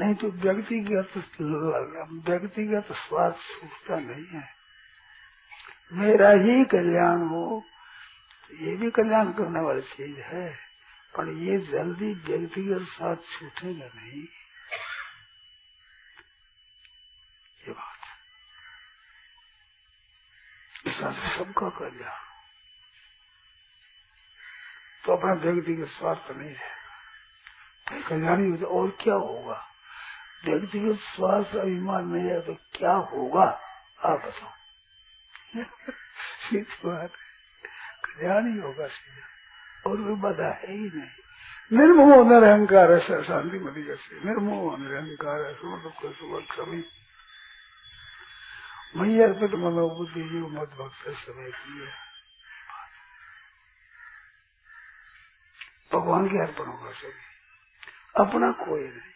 नहीं 0.00 0.14
तो 0.14 0.28
व्यक्तिगत 0.28 1.10
व्यक्तिगत 2.28 2.92
स्वार्थ 2.92 3.36
सूचता 3.36 3.96
नहीं 4.00 4.26
है। 4.26 4.48
मेरा 5.92 6.30
ही 6.30 6.64
कल्याण 6.64 7.22
हो 7.28 7.64
ये 8.52 8.76
भी 8.76 8.90
कल्याण 8.90 9.32
करने 9.32 9.60
वाली 9.60 9.80
चीज़ 9.82 10.18
है। 10.18 10.71
पर 11.16 11.32
ये 11.32 11.58
जल्दी 11.58 12.14
व्यक्तिगत 12.14 12.88
साथ 12.88 13.16
छूटेगा 13.16 13.86
नहीं। 13.86 14.24
ये 17.68 17.72
बात। 17.72 17.98
इसका 20.88 21.36
सबका 21.36 21.70
कल्याण। 21.70 22.18
तो 25.04 25.12
अपना 25.12 25.32
व्यक्तिगत 25.32 25.88
स्वार्थ 25.88 26.30
नहीं 26.30 26.50
रहेगा। 26.50 28.08
कल्याण 28.08 28.56
ही 28.56 28.64
और 28.64 28.90
क्या 28.90 29.14
होगा? 29.14 29.68
व्यक्तिगत 30.44 30.98
स्वार्थ 30.98 31.56
अभिमान 31.56 32.08
नहीं 32.08 32.24
है 32.24 32.40
तो 32.42 32.54
क्या 32.54 32.92
होगा? 32.92 33.60
आप 34.04 34.20
बताओ। 34.20 34.52
सीधी 36.48 36.88
बात 36.88 37.12
कल्याण 38.04 38.54
ही 38.54 38.60
होगा 38.60 38.86
सीधा। 38.86 39.31
और 39.86 39.96
भी 39.96 40.14
बाधा 40.14 40.48
है 40.48 40.72
ही 40.72 40.90
नहीं। 40.94 41.22
निर्मोह 41.78 42.28
निरहंकार 42.28 43.00
शांति 43.00 43.58
मधी 43.58 43.84
कैसे 43.84 44.24
निर्मोह 44.24 44.78
निरहंकार 44.78 45.54
सुख 45.54 46.12
सुख 46.12 46.42
कभी। 46.42 46.84
मई 48.96 49.20
अर्पित 49.20 49.50
मनोबुद्धि 49.54 50.28
जीव 50.28 50.48
मत 50.48 50.68
भक्त 50.68 51.08
समय 51.08 51.50
की 51.50 51.78
है। 51.78 52.12
भगवान 55.92 56.28
के 56.28 56.38
अर्पण 56.38 56.64
होगा 56.64 56.90
सभी। 56.90 57.32
अपना 58.16 58.52
कोई 58.52 58.80
नहीं। 58.80 59.12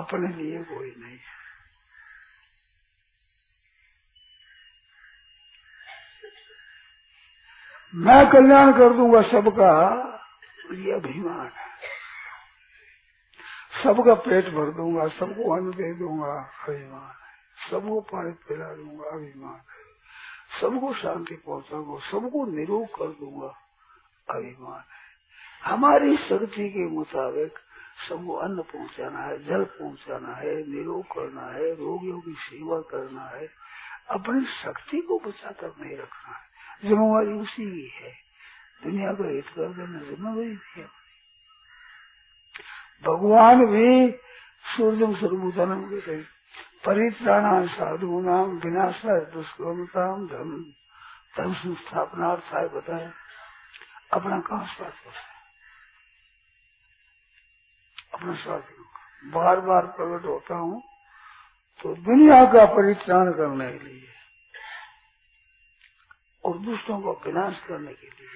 अपने 0.00 0.42
लिए 0.42 0.64
कोई 0.64 0.94
नहीं। 0.98 1.18
है 1.18 1.41
मैं 7.94 8.30
कल्याण 8.30 8.72
कर 8.72 8.92
दूँगा 8.92 9.22
सबका। 9.22 9.98
ये 10.72 10.92
अभिमान 10.92 11.46
है। 11.46 11.72
सबका 13.84 14.14
पेट 14.14 14.48
भर 14.48 14.70
दूँगा, 14.70 15.08
सबको 15.08 15.56
अन्न 15.56 15.70
दे 15.70 15.94
दूँगा, 15.94 16.50
अभिमान 16.68 17.10
है। 17.10 17.22
सबको 17.70 18.00
पानी 18.00 18.30
पिला 18.30 18.74
दूँगा, 18.74 19.10
अभिमान 19.10 19.54
है। 19.54 19.82
सबको 20.60 20.94
शांति 20.94 21.34
पहुंचाऊँगा, 21.34 22.10
सबको 22.10 22.46
निरोग 22.46 22.86
कर 22.86 23.06
दूँगा, 23.06 23.54
अभिमान 24.34 24.78
है। 24.78 25.02
हमारी 25.64 26.16
शक्ति 26.16 26.70
के 26.70 26.86
मुताबिक 26.86 27.54
सबको 28.08 28.32
अन्न 28.32 28.62
पहुंचाना 28.62 29.18
है, 29.18 29.44
जल 29.44 29.64
पहुंचाना 29.64 30.34
है, 30.34 30.56
निरोग 30.56 31.04
करना 31.04 31.42
है, 31.42 31.74
रोगियों 31.74 32.20
की 32.20 32.32
सेवा 32.32 32.80
करना 32.80 33.24
है। 33.24 33.48
अपनी 34.10 34.44
शक्ति 34.44 35.00
को 35.00 35.18
बचाकर 35.18 35.74
नहीं 35.80 35.96
रखना 35.96 36.36
है। 36.36 36.51
जिम्मेवारी 36.84 37.32
उसी 37.32 37.64
की 37.64 37.88
है। 37.94 38.12
दुनिया 38.84 39.12
को 39.12 39.24
हित 39.24 39.48
कर 39.48 39.72
देना 39.72 39.98
जिम्मेवारी 40.00 40.58
है। 40.76 40.84
भगवान 43.04 43.64
भी 43.66 44.10
सूर्य 44.76 45.06
सर्वभूतान 45.16 45.80
के 45.90 46.16
परित्राणा 46.86 47.66
साधु 47.66 48.20
नाम 48.20 48.50
विनाशा 48.58 49.18
दुष्कर्मता 49.30 50.06
धर्म 50.26 50.52
धर्म 51.36 51.52
संस्थापनार्थाय 51.54 52.68
बताए। 52.68 53.10
अपना 54.12 54.40
कहा 54.40 54.64
स्वार्थ 54.66 55.06
होता 55.06 55.18
है? 55.18 55.32
अपना 58.14 58.34
स्वार्थ 58.34 58.64
बार 59.34 59.60
बार 59.60 59.86
प्रकट 59.86 60.26
होता 60.26 60.54
हूँ 60.54 60.82
तो 61.80 61.94
दुनिया 61.94 62.44
का 62.44 62.64
परित्राण 62.66 63.32
करने 63.32 63.70
के 63.72 63.84
लिए। 63.84 64.08
और 66.44 66.58
दुष्टों 66.58 67.00
का 67.00 67.10
विनाश 67.26 67.60
करने 67.68 67.94
के 67.94 68.06
लिए, 68.06 68.28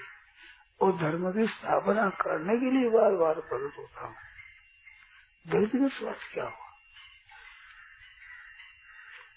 और 0.81 0.97
धर्म 0.97 1.33
की 1.33 1.47
स्थापना 1.47 2.09
करने 2.11 2.59
के 2.59 2.71
लिए 2.71 2.91
बार 2.91 3.13
बार 3.13 3.35
प्रकट 3.35 3.79
होता 3.79 4.07
हूँ। 4.07 4.17
व्यक्तिगत 5.47 5.93
स्वार्थ 5.93 6.33
क्या 6.35 6.45
हुआ? 6.45 6.67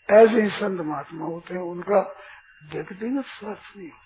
ऐसे 0.09 0.41
ही 0.41 0.49
संत 0.49 0.81
महात्मा 0.81 1.25
होते 1.25 1.53
हैं, 1.53 1.61
उनका 1.61 1.99
व्यक्तिगत 2.71 3.25
स्वार्थ 3.25 3.77
नहीं 3.77 3.91
होता। 3.91 4.05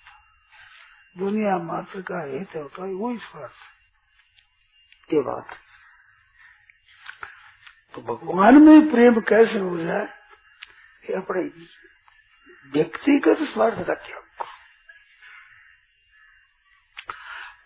दुनिया 1.18 1.58
मात्र 1.58 2.00
का 2.00 2.22
हित 2.22 2.56
होता 2.56 2.84
है 2.84 2.94
वही 2.94 3.18
स्वार्थ 3.18 3.52
ये 5.12 5.20
बात 5.20 5.48
तो 7.94 8.02
भगवान 8.02 8.62
में 8.62 8.90
प्रेम 8.90 9.20
कैसे 9.20 9.58
हो 9.58 9.78
जाए 9.78 10.06
कि 11.04 11.12
अपने 11.12 11.42
व्यक्तिगत 12.72 13.38
स्वार्थ 13.52 13.86
का 13.86 13.94
त्याग 13.94 14.22
करो 14.22 14.52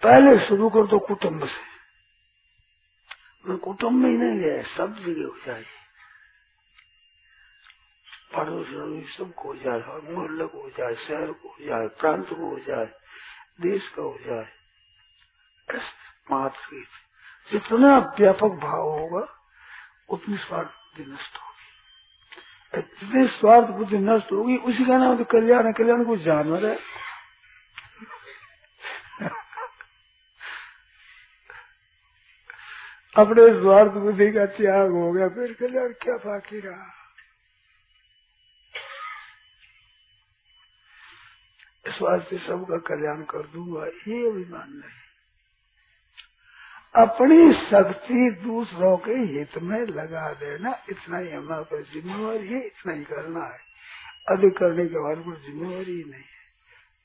पहले 0.02 0.46
शुरू 0.46 0.68
कर 0.68 0.86
दो 0.86 0.98
कुटुंब 0.98 1.48
से। 1.48 1.78
कुटुंब 3.56 4.02
में 4.02 4.10
ही 4.10 4.16
नहीं 4.16 4.38
गए 4.38 4.62
सब 4.62 4.94
जगह 4.94 5.26
हो 5.26 5.36
जाए। 5.46 5.64
पड़ोस 8.36 9.16
सबको 9.18 9.48
हो 9.48 9.54
जाए, 9.54 9.78
हर 9.78 10.12
मोहल्ले 10.12 10.46
को 10.46 10.62
हो 10.62 10.70
जाए, 10.70 10.94
शहर 10.94 11.32
को 11.32 11.48
हो 11.48 11.64
जाए, 11.64 11.86
प्रांत 11.86 12.28
को 12.28 12.50
हो 12.50 12.58
जाए, 12.58 12.92
देश 13.60 13.88
का 13.88 14.02
हो 14.02 14.18
जाए। 14.26 14.48
मात्र 16.30 16.84
जितना 17.52 17.98
व्यापक 17.98 18.48
भाव 18.48 18.82
होगा, 18.82 19.34
उतनी 20.08 20.36
स्वार्थ 20.36 20.68
बुद्धि 20.68 21.12
नष्ट 21.12 21.36
होगी। 21.36 21.48
जितनी 22.82 23.28
स्वार्थ 23.28 23.68
बुद्धि 23.68 23.98
नष्ट 23.98 24.32
होगी, 24.32 24.56
उसी 24.56 24.86
का 24.86 24.98
नाम 24.98 25.16
तो 25.16 25.24
कल्याण 25.24 25.66
है। 25.66 25.72
कल्याण 25.72 26.04
को 26.04 26.16
जानवर 26.16 26.66
है? 26.66 26.78
अपने 33.18 33.60
स्वार्थ 33.60 33.92
बुद्धि 33.92 34.32
का 34.32 34.46
त्याग 34.46 34.90
हो 34.90 35.12
गया, 35.12 35.28
फिर 35.28 35.52
कल्याण 35.54 35.88
क्या 35.88 36.16
बाकी 36.16 36.60
रहा? 36.60 36.94
इस 41.86 42.02
वास्ते 42.02 42.38
सबका 42.38 42.78
कल्याण 42.78 43.22
कर 43.22 43.46
दूँगा, 43.46 43.86
ये 43.86 44.30
अभिमान 44.30 44.70
नहीं। 44.70 45.08
अपनी 46.94 47.52
शक्ति 47.52 48.30
दूसरों 48.30 48.96
के 48.96 49.12
हित 49.12 49.58
में 49.58 49.80
लगा 49.80 50.32
देना 50.32 50.84
इतना 50.88 51.18
ही 51.18 51.30
हमारे 51.30 51.64
पर 51.64 51.82
जिम्मेवारी 51.82 52.48
है, 52.48 52.60
इतना 52.60 52.92
ही 52.92 53.04
करना 53.04 53.44
है। 53.44 53.60
अधिक 54.28 54.58
करने 54.58 54.86
के 54.86 54.98
बाद 54.98 55.24
कोई 55.24 55.36
जिम्मेवारी 55.36 55.92
ही 55.92 56.04
नहीं 56.04 56.22
है। 56.22 56.38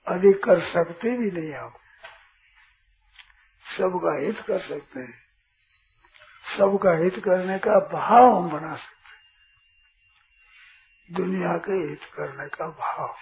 अधिक 0.07 0.43
कर 0.43 0.59
सकते 0.59 1.17
भी 1.17 1.31
नहीं 1.31 1.53
आप। 1.53 1.79
सबका 3.77 4.19
हित 4.19 4.39
कर 4.39 4.59
सकते 4.59 4.99
हैं। 4.99 5.22
सबका 6.43 6.93
हित 6.97 7.23
करने 7.25 7.59
का 7.59 7.79
भाव 7.93 8.35
हम 8.35 8.49
बना 8.51 8.75
सकते 8.75 9.05
दुनिया 11.09 11.57
के 11.57 11.73
हित 11.73 12.03
करने 12.15 12.47
का 12.49 12.67
भाव 12.67 13.15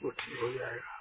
वो 0.00 0.10
ठीक 0.10 0.40
हो 0.42 0.52
जाएगा। 0.52 0.94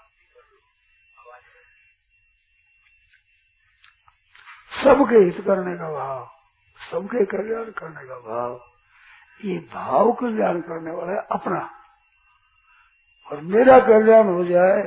सबके 4.83 5.15
हित 5.15 5.45
करने 5.45 5.77
का 5.77 5.91
भाव, 5.91 6.29
सबके 6.79 7.25
कल्याण 7.25 7.71
करने 7.71 8.07
का 8.07 8.19
भाव, 8.19 8.59
ये 9.45 9.59
भाव 9.73 10.11
कल्याण 10.13 10.61
करने 10.61 10.91
वाला 10.91 11.13
है 11.13 11.27
अपना। 11.31 11.59
और 13.31 13.41
मेरा 13.41 13.79
कल्याण 13.79 14.29
हो 14.29 14.45
जाए, 14.45 14.83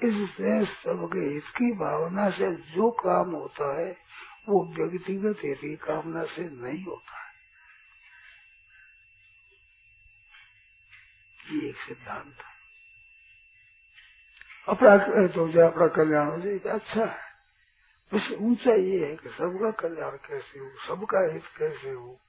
इससे 0.00 0.64
सबके 0.66 1.20
हित 1.20 1.44
की 1.56 1.72
भावना 1.72 2.30
से 2.30 2.50
जो 2.54 2.90
काम 2.90 3.30
होता 3.30 3.72
है 3.78 3.92
वो 4.48 4.64
व्यक्तिगत 4.66 5.40
की 5.40 5.76
कामना 5.76 6.24
से 6.24 6.42
नहीं 6.42 6.84
होता 6.84 7.18
है। 7.18 7.34
ये 11.52 11.68
एक 11.68 11.76
सिद्धांत 11.76 12.36
है। 12.38 12.54
अपना 14.68 15.26
तो 15.26 15.48
जाए 15.48 15.66
अपना 15.66 15.86
कल्याण 15.86 16.26
हो 16.26 16.38
जाए 16.40 16.58
अच्छा 16.74 17.04
है। 17.04 17.24
उससे 18.12 18.34
ऊँचा 18.36 18.74
ये 18.74 19.06
है 19.06 19.16
कि 19.16 19.28
सबका 19.28 19.70
कल्याण 19.70 20.16
कैसे 20.28 20.58
हो, 20.58 20.70
सबका 20.88 21.20
हित 21.32 21.46
कैसे 21.58 21.90
हो, 21.90 22.20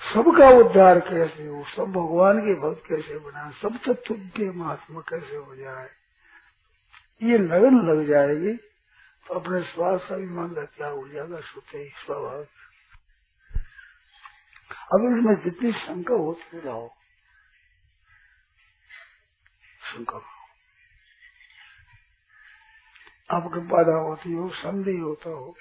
सबका 0.00 0.48
उद्धार 0.48 1.00
कैसे 1.00 1.46
हो, 1.46 1.64
सब 1.76 1.92
भगवान 1.92 2.40
के 2.40 2.54
भक्त 2.54 2.82
कैसे 2.86 3.18
बना, 3.18 3.50
सब 3.50 3.78
तत्व 3.78 4.14
के 4.36 4.50
महात्मा 4.50 5.00
कैसे 5.00 5.36
हो 5.36 5.56
जाए। 5.56 5.88
ये 7.22 7.38
लगन 7.38 7.80
लग 7.88 8.06
जाएगी 8.06 8.52
तो 9.26 9.34
अपने 9.34 9.62
स्वास्थ्य 9.62 10.08
का 10.08 10.14
अभिमान 10.14 10.54
का 10.54 10.64
क्या 10.76 10.88
हो 10.88 11.08
जाएगा 11.08 11.40
सोते 11.40 11.78
ही 11.78 11.88
स्वभाव 12.04 12.46
अब 14.92 15.04
इसमें 15.08 15.34
जितनी 15.44 15.72
शंका 15.80 16.14
होती 16.14 16.60
रहो, 16.60 16.88
शंका 19.92 20.20
आपके 23.30 23.60
बाधा 23.68 23.96
होती 24.00 24.32
हो, 24.32 24.48
संधि 24.50 24.96
होता 24.98 25.30
हो 25.30 25.56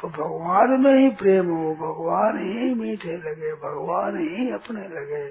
तो 0.00 0.08
भगवान 0.08 0.80
में 0.80 0.94
ही 0.98 1.08
प्रेम 1.10 1.46
हो, 1.46 1.74
भगवान 1.74 2.38
ही 2.38 2.74
मीठे 2.74 3.16
लगे, 3.16 3.52
भगवान 3.54 4.18
ही 4.18 4.50
अपने 4.50 4.88
लगे। 4.88 5.28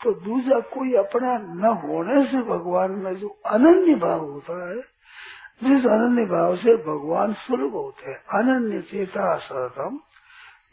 तो 0.00 0.12
दूसरा 0.14 0.60
कोई 0.60 0.94
अपना 0.94 1.38
न 1.38 1.72
होने 1.78 2.24
से 2.26 2.42
भगवान 2.42 2.90
में 2.90 3.14
जो 3.16 3.28
अनन्य 3.46 3.94
भाव 3.94 4.20
होता 4.20 4.68
है, 4.68 4.80
जिस 5.62 5.86
अनन्य 5.86 6.24
भाव 6.24 6.56
से 6.56 6.76
भगवान 6.76 7.32
सुलभ 7.32 7.72
होते 7.72 8.10
हैं, 8.10 8.18
अनन्य 8.38 8.80
चेता 8.82 9.36
सतम 9.38 10.00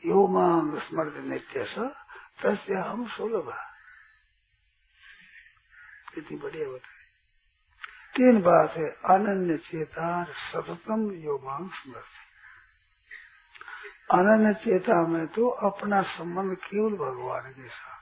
यो 0.05 0.27
मांग 0.27 0.77
स्मृत 0.79 1.17
नित्य 1.25 1.65
तस्य 2.43 2.75
हम 2.75 3.05
सुलभ। 3.07 3.53
कितनी 6.15 6.37
बढ़िया 6.37 6.69
बताए 6.69 6.97
तीन 8.15 8.41
बात 8.41 8.77
है, 8.77 8.89
अनन्य 9.05 9.57
चेता 9.57 10.23
सततम 10.23 11.11
यो 11.11 11.41
मांग 11.43 11.69
स्मृत 11.69 12.18
अनन्य 14.09 14.53
चेता 14.55 14.95
में 15.07 15.25
तो 15.27 15.47
अपना 15.67 16.01
संबंध 16.09 16.55
केवल 16.57 16.93
भगवान 16.97 17.51
के 17.51 17.67
साथ। 17.67 17.97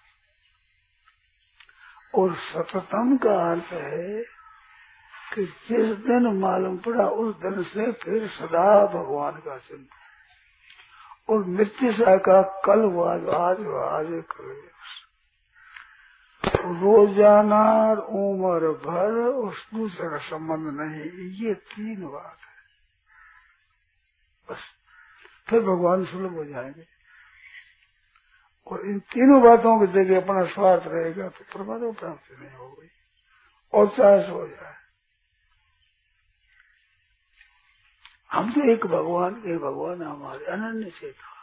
और 2.14 2.36
सततम 2.44 3.18
का 3.18 3.36
अर्थ 3.52 3.74
है 3.74 4.24
कि 5.34 5.44
जिस 5.70 5.90
दिन 6.06 6.28
मालूम 6.40 6.78
पड़ा, 6.78 7.06
उस 7.06 7.36
दिन 7.36 7.64
से 7.64 7.92
फिर 8.04 8.28
सदा 8.30 8.70
भगवान 8.86 9.36
का 9.40 9.58
चिंतन 9.58 9.88
और 11.30 11.40
मृत्यु 11.48 11.92
का 12.20 12.42
कल 12.66 12.84
हुआ 12.86 13.14
आज 13.40 13.60
आज 13.84 14.08
कल 14.32 14.50
रोज़ाना 16.78 17.66
उम्र 18.16 18.72
भर 18.84 19.12
उस 19.40 19.58
दूसरे 19.74 20.10
का 20.10 20.18
संबंध 20.28 20.66
नहीं, 20.80 21.06
ये 21.42 21.54
तीन 21.54 22.00
बात 22.04 22.40
है। 22.40 22.58
बस 24.48 24.62
फिर 25.50 25.60
भगवान 25.60 26.06
सुलभ 26.06 26.34
हो 26.34 26.46
जाएँगे। 26.46 26.86
और 28.68 28.86
इन 28.86 29.00
तीनों 29.00 29.42
बातों 29.44 29.88
की 29.88 29.94
जगह 29.94 30.22
अपना 30.22 30.46
स्वार्थ 30.46 30.84
रहेगा 30.88 31.28
तो 31.30 31.46
परमात्मा 31.56 31.92
प्राप्ति 31.92 32.46
नहीं 32.46 32.56
हो 32.56 32.70
गई 32.70 32.88
और 33.74 33.88
चाहे 33.88 34.32
हो 34.32 34.48
जाए। 34.48 34.74
हम 38.32 38.52
तो 38.52 38.72
एक 38.72 38.86
भगवान 38.86 39.34
के 39.36 39.58
भगवान 39.58 40.02
हमारे, 40.02 40.46
अनन्य 40.46 40.90
चेता 40.90 41.38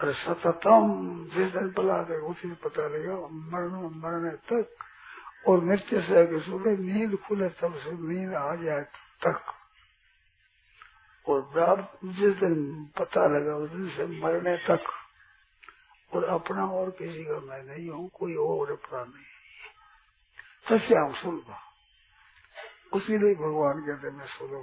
और 0.00 0.14
सततम 0.14 1.28
जिस 1.34 1.52
दिन 1.52 1.72
पला 1.72 2.02
दे, 2.02 2.16
उसी 2.16 2.48
में 2.48 2.56
पता 2.56 2.88
लगेगा, 2.88 3.14
मरण, 3.32 3.70
मरने 4.00 4.30
तक, 4.30 4.76
और 5.48 5.64
नृत्य 5.64 6.00
से 6.00 6.40
सुबह 6.40 6.76
नींद 6.78 7.16
खुले 7.16 7.48
तब 7.48 7.78
से 7.78 7.92
नींद 7.92 8.34
आ 8.34 8.54
जाए 8.54 8.82
तक। 9.22 9.55
और 11.26 11.40
प्राप्त 11.52 12.04
जिस 12.06 12.34
दिन 12.36 12.56
पता 12.98 13.26
लगा, 13.26 13.54
उस 13.56 13.70
दिन 13.70 13.88
से 13.90 14.06
मरने 14.20 14.56
तक, 14.68 14.84
और 16.12 16.24
अपना 16.24 16.66
और 16.70 16.90
किसी 16.90 17.24
का 17.24 17.40
मैं 17.40 17.62
नहीं 17.64 17.88
हूँ, 17.90 18.08
कोई 18.14 18.34
और 18.36 18.72
अपना 18.72 19.04
नहीं 19.04 19.34
सच्चे 20.68 20.94
आप 20.94 21.14
सुन 21.14 21.38
पा 21.40 21.60
उसी 22.92 23.18
लिए 23.18 23.34
भगवान 23.34 23.80
कहते 23.86 24.10
मैं 24.10 24.26
सुनो। 24.28 24.60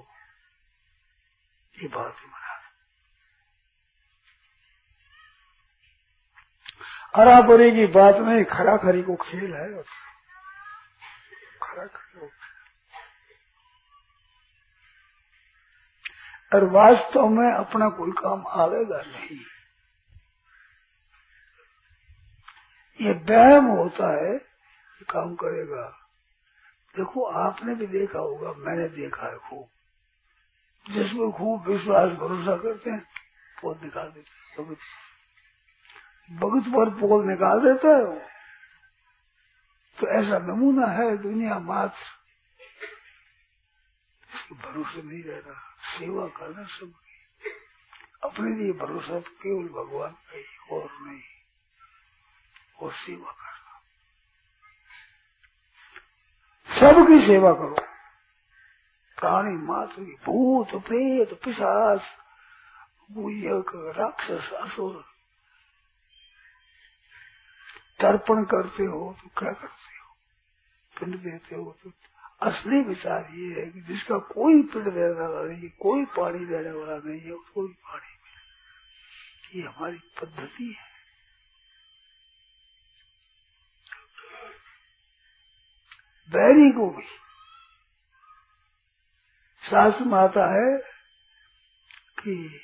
ये 1.75 1.87
बात 1.87 2.15
ही 2.15 2.27
मना 2.27 2.51
हरा 7.15 7.41
बरे 7.41 7.69
की 7.71 7.85
बात 7.93 8.15
नहीं, 8.17 8.43
खरा 8.45 8.75
खरी 8.77 9.01
को 9.03 9.15
खेल 9.15 9.53
है। 9.53 9.83
खरा 11.63 11.85
खरी 11.85 12.19
को 12.19 12.27
खेल 12.27 12.42
और 16.53 16.63
वास्तव 16.63 17.27
में 17.27 17.51
अपना 17.51 17.89
कोई 17.89 18.11
काम 18.11 18.47
आवेगा 18.47 19.01
नहीं। 19.01 19.39
ये 23.01 23.11
वहम 23.11 23.65
होता 23.65 24.07
है 24.15 24.37
कि 24.97 25.05
काम 25.09 25.35
करेगा। 25.35 26.09
देखो, 26.97 27.23
आपने 27.23 27.75
भी 27.75 27.87
देखा 27.87 28.19
होगा, 28.19 28.53
मैंने 28.53 28.89
देखा 28.89 29.27
है 29.27 29.37
खूब। 29.37 29.69
जिसमें 30.91 31.31
खूब 31.31 31.67
विश्वास, 31.67 32.09
भरोसा 32.09 32.57
करते 32.57 32.89
हैं 32.89 33.05
पोल 33.61 33.79
निकाल 33.83 34.11
देते 34.11 34.63
भगत 34.63 34.77
भगत 36.31 36.67
पर 36.67 36.89
पोल 36.89 37.25
निकाल 37.25 37.59
देता 37.59 37.87
है 37.87 38.19
तो 39.99 40.07
ऐसा 40.07 40.37
नमूना 40.39 40.87
है 40.87 41.17
दुनिया 41.17 41.59
मात्र। 41.59 42.01
भरोसे 44.55 45.01
नहीं 45.01 45.23
रह 45.23 45.37
रहा। 45.37 45.72
सेवा 45.83 46.27
करना 46.27 46.63
सबकी 46.63 47.49
अपने 48.23 48.55
लिए 48.55 48.71
भरोसा 48.71 49.19
तो 49.19 49.31
केवल 49.31 49.67
भगवान 49.67 50.11
का 50.11 50.37
ही, 50.37 50.43
और 50.71 51.01
नहीं, 51.01 51.21
और 52.79 52.93
सेवा 52.93 53.31
करना। 53.31 53.53
सबकी 56.79 57.27
सेवा 57.27 57.53
करो। 57.53 57.75
प्राणी 59.17 59.55
मात्र 59.55 60.01
भूत, 60.01 60.67
प्रेत, 60.67 61.43
पिशाच 61.43 62.01
राक्षस, 63.97 64.51
असुर। 64.51 65.05
तर्पण 68.01 68.43
करते 68.43 68.83
हो 68.83 69.17
तो 69.23 69.29
क्या 69.37 69.51
करते 69.51 69.97
हो? 69.97 70.15
पिंड 70.99 71.15
देते 71.15 71.55
हो 71.55 71.77
तो 71.83 71.89
असली 72.41 72.81
विचार 72.81 73.27
ये 73.31 73.61
है 73.61 73.71
कि 73.71 73.81
जिसका 73.81 74.17
कोई 74.17 74.61
पेड़ 74.61 74.89
रहने 74.89 75.25
वाला 75.25 75.51
नहीं 75.51 75.69
कोई 75.69 76.05
पानी 76.05 76.45
रहने 76.45 76.71
वाला 76.71 76.97
नहीं 77.05 77.21
है, 77.21 77.31
उसको 77.31 77.67
भी 77.67 77.73
पानी 77.73 78.13
मिले। 78.13 79.59
ये 79.59 79.67
हमारी 79.67 79.97
पद्धति 79.97 80.75
है। 80.79 80.93
बैरी 86.29 86.71
को 86.71 86.89
भी। 86.89 87.03
सास 89.63 89.93
माता 90.01 90.45
है 90.53 90.77
कि 92.19 92.59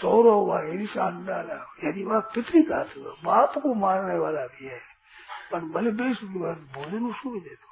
सौरव 0.00 0.68
व 0.68 0.82
ईशान 0.82 1.26
डाला 1.26 1.74
यदि 1.84 2.04
वह 2.04 2.20
पितरी 2.20 2.62
का 2.62 2.82
बाप 3.24 3.58
को 3.58 3.74
मारने 3.74 4.14
वाला 4.14 4.46
भी 4.46 4.66
है। 4.66 4.80
पर 5.52 5.60
भले 5.60 5.90
बेस 5.90 6.16
भोजन 6.74 7.04
उसको 7.04 7.30
भी 7.30 7.40
दे 7.40 7.54
दो 7.54 7.67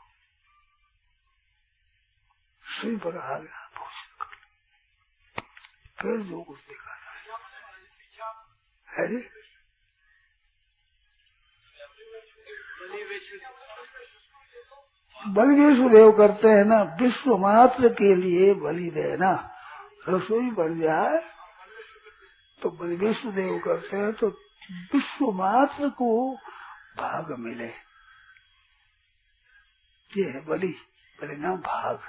सिर 2.80 2.96
पर 2.98 3.18
आ 3.18 3.38
गया 3.38 3.64
फिर 6.02 6.20
जो 6.20 6.42
कुछ 6.42 6.58
देखा 6.58 6.94
है 8.88 9.18
बलि 15.24 15.88
देव 15.90 16.10
करते 16.12 16.48
हैं 16.48 16.64
ना, 16.64 16.82
विश्व 17.00 17.36
मात्र 17.36 17.88
के 17.88 18.14
लिए 18.14 18.54
बलि 18.54 18.90
देना। 18.90 19.30
रसोई 20.08 20.50
बन 20.50 20.80
जाए 20.80 21.18
तो 22.62 22.70
बलि 22.70 22.96
विश्व 22.96 23.30
देव 23.32 23.58
करते 23.58 23.96
हैं 23.96 24.12
तो 24.12 24.28
विश्व 24.94 25.30
मात्र 25.32 25.88
को 25.88 26.36
भाग 26.96 27.32
मिले। 27.38 27.68
ये 30.10 30.24
है 30.24 30.44
बलि, 30.44 30.72
परिणाम 31.20 31.56
भाग। 31.56 32.00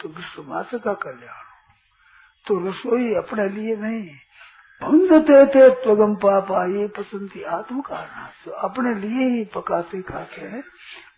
तो 0.00 0.08
विश्व 0.08 0.42
मात्र 0.42 0.78
का 0.78 0.94
कल्याण 0.94 1.44
तो 2.46 2.68
रसोई 2.68 3.14
अपने 3.14 3.48
लिए 3.48 3.76
नहीं 3.76 4.10
भंगते 4.82 5.46
थे 5.46 5.70
त्वगम 5.70 6.14
पापा 6.14 6.64
ये 6.64 6.86
पसंदी 6.88 7.42
आत्म 7.42 7.80
कारण 7.80 8.52
अपने 8.52 8.94
लिए 8.94 9.28
ही 9.28 9.44
पकाते 9.44 10.02
खाते 10.02 10.40
हैं, 10.40 10.64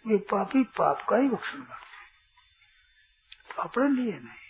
वे 0.07 0.17
पापी 0.17 0.65
पाप 0.65 1.03
का 1.09 1.17
ही 1.17 1.29
भक्षण 1.29 1.59
करते 1.59 1.97
हैं। 1.97 3.57
तो 3.57 3.63
अपने 3.63 3.89
लिए 3.89 4.13
नहीं। 4.13 4.41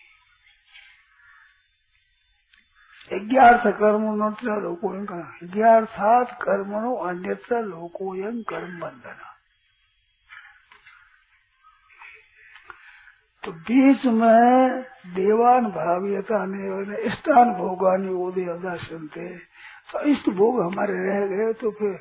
यज्ञार्थ 3.12 3.66
कर्म 3.78 4.02
नोत्र 4.14 4.60
लोकोयं 4.60 5.04
यज्ञार्थात 5.42 6.38
कर्मणो 6.42 6.94
अन्यत्र 6.96 7.62
लोकोयं 7.62 8.42
कर्म 8.42 8.80
बंधना 8.80 9.29
तो 13.44 13.52
बीच 13.52 14.04
में 14.04 14.82
देवान 15.14 15.66
भाव्यता 15.66 16.44
ने 16.46 17.10
स्थान 17.10 17.52
भोगानी 17.52 18.12
ओदे 18.14 18.44
अदासन 18.50 19.06
थे 19.16 19.28
तो 19.92 20.00
इष्ट 20.02 20.28
भोग 20.30 20.60
हमारे 20.62 20.94
रह 20.94 21.26
गए 21.26 21.52
तो 21.52 21.70
फिर 21.70 21.96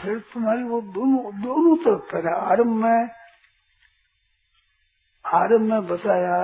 फिर 0.00 0.18
तुम्हारी 0.32 0.62
वो 0.62 0.80
दोनों 0.94 1.32
दोनों 1.42 1.76
तरफ़ 1.76 2.12
पहले 2.12 2.30
आरंभ 2.30 2.76
में 2.84 3.08
आरंभ 5.24 5.70
में 5.70 5.86
बताया 5.86 6.38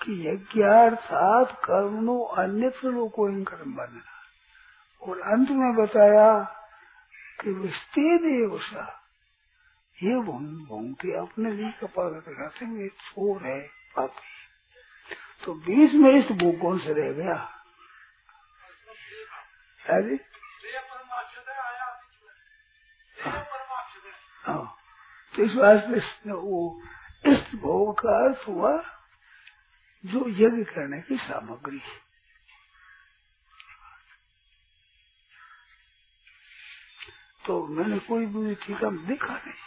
कि 0.00 0.28
यज्ञार्थात 0.28 1.52
कर्मणो 1.64 2.18
अन्यत्र 2.38 2.90
लोको 2.90 3.28
कर्म 3.44 3.74
बनना 3.76 4.14
और 5.02 5.20
अंत 5.20 5.50
में 5.50 5.74
बताया 5.74 6.28
कि 7.40 7.50
विस्ते 7.52 8.16
देवसा 8.18 9.03
ये 10.02 10.20
भूमते 10.20 11.16
अपने 11.18 11.50
लिए 11.50 11.72
कपाल 11.72 12.06
लगाते 12.06 12.64
हुए 12.64 12.88
छोर 12.88 13.42
है 13.42 13.60
पापी। 13.96 14.34
तो 15.44 15.54
बीच 15.54 15.92
में 15.92 16.10
इस 16.10 16.26
भूख 16.32 16.60
कौन 16.60 16.78
से 16.78 16.92
रह 16.92 17.12
गया? 17.12 17.34
अरे 19.90 20.34
हाँ। 24.42 24.76
तो 25.36 25.42
इस 25.42 25.54
वास्ते 25.54 26.32
वो, 26.32 26.82
इस 27.26 27.54
भोग 27.54 28.00
का 28.00 28.24
अर्थ 28.24 28.48
हुआ 28.48 28.82
जो 30.06 30.28
यज्ञ 30.28 30.64
करने 30.64 31.00
की 31.00 31.16
सामग्री। 31.16 31.78
है 31.78 32.04
तो 37.46 37.66
मैंने 37.66 37.98
कोई 37.98 38.26
भी 38.26 38.54
टीका 38.54 38.90
देखा 38.90 39.34
नहीं। 39.34 39.52
है 39.52 39.63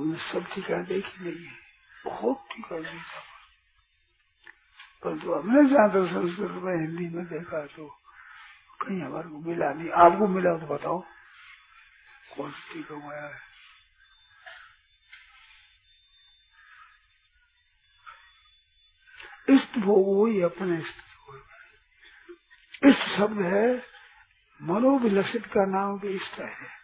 हमने 0.00 0.18
सब 0.32 0.46
टीका 0.54 0.82
देखी 0.84 1.24
नहीं 1.24 1.46
है। 1.46 1.58
बहुत 2.04 2.46
टीका 2.52 2.78
देखा। 2.80 3.20
परंतु 5.02 5.32
हमने 5.34 5.68
ज़्यादा 5.68 6.04
संस्कृत 6.06 6.62
में 6.64 6.76
हिंदी 6.76 7.08
में 7.16 7.26
देखा 7.26 7.66
तो 7.66 7.86
कहीं 8.80 9.00
हमारे 9.02 9.28
को 9.28 9.38
मिला 9.40 9.72
नहीं। 9.72 9.90
आपको 10.04 10.26
मिला 10.28 10.56
तो 10.58 10.66
बताओ, 10.66 11.00
कौन 12.36 12.50
सी 12.50 12.74
टीका 12.74 13.14
है? 13.14 13.32
इष्ट 19.50 19.78
भोग 19.78 20.08
वही 20.18 20.42
अपने 20.42 20.78
इष्ट 20.78 21.08
इष्ट 22.82 23.08
शब्द 23.16 23.40
है, 23.42 23.66
मनोविलसित 24.60 25.46
का 25.46 25.64
नाम 25.66 25.98
भी 26.00 26.08
इष्ट 26.08 26.40
है। 26.40 26.79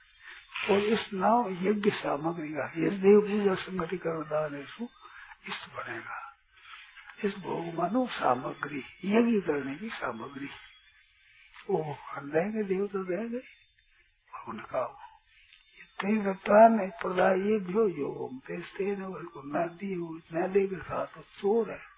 और 0.70 0.78
इस 0.78 1.10
नाम 1.14 1.68
यज्ञ 1.68 1.90
सामग्री 1.90 2.48
का 2.48 2.72
यज्ञ 2.76 3.08
पूजा 3.08 3.54
संगति 3.54 3.96
कर 3.96 4.24
दान 4.24 4.56
इष्ट 4.56 5.76
बनेगा। 5.76 6.36
इस 7.24 7.38
भोग 7.38 7.74
मानो 7.74 8.06
सामग्री 8.06 8.84
यज्ञ 9.04 9.40
करने 9.40 9.74
की 9.74 9.88
सामग्री। 9.88 10.48
वो 11.70 11.78
भगवान 11.78 12.30
देंगे 12.30 12.62
देव 12.62 12.86
तो 12.86 13.04
देंगे 13.04 13.38
भगवान 13.38 14.58
का 14.58 14.80
वो। 14.80 14.98
कई 16.00 16.16
दत्तान 16.16 16.72
उनका 16.72 16.86
तीर्थान 16.86 16.90
प्रदाय 16.90 17.58
भ्यो 17.58 17.88
योग 17.88 18.40
तेस्ते 18.40 18.96
न 18.98 19.68
दी 19.68 19.94
न 20.34 20.52
देगा 20.52 20.78
साथ 20.78 21.22
चोर 21.22 21.70
है। 21.70 21.96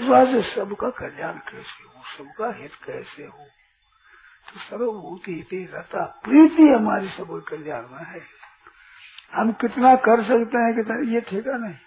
इस 0.00 0.06
बात 0.06 0.28
से 0.28 0.54
सबका 0.54 0.90
कल्याण 0.90 1.38
कैसे 1.38 1.84
हो, 1.84 2.02
सबका 2.18 2.52
हित 2.52 2.74
कैसे 2.74 3.26
हो? 3.26 3.46
तो 4.46 4.60
सर्वभूति 4.60 5.46
हित 5.52 5.70
रहता। 5.74 6.04
प्रीति 6.04 6.62
हमारी 6.62 7.08
सब 7.08 7.44
कल्याण 7.48 7.88
में 7.88 8.04
है। 8.04 8.26
हम 9.32 9.52
कितना 9.52 9.96
कर 9.96 10.22
सकते 10.22 10.58
हैं, 10.58 10.74
कितना 10.74 11.12
ये 11.12 11.20
ठेका 11.20 11.52
नहीं। 11.52 11.78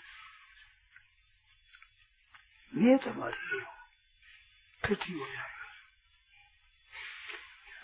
नियत 2.76 3.08
हमारी 3.08 3.58
ये 3.58 5.20
हो 5.20 5.28
जाएगा। 5.28 5.60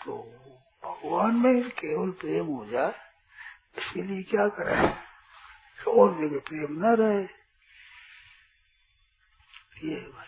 तो 0.04 0.22
भगवान 0.84 1.34
में 1.34 1.70
केवल 1.70 2.10
प्रेम 2.10 2.46
हो 2.46 2.66
जाए 2.66 2.92
इसके 3.78 4.02
लिए 4.02 4.22
क्या 4.22 4.48
करें? 4.48 5.06
और 5.88 6.14
जगह 6.14 6.38
प्रेम 6.38 6.66
न 6.70 6.84
रहे। 6.84 7.22
ये 9.88 9.96
भाई, 9.96 10.26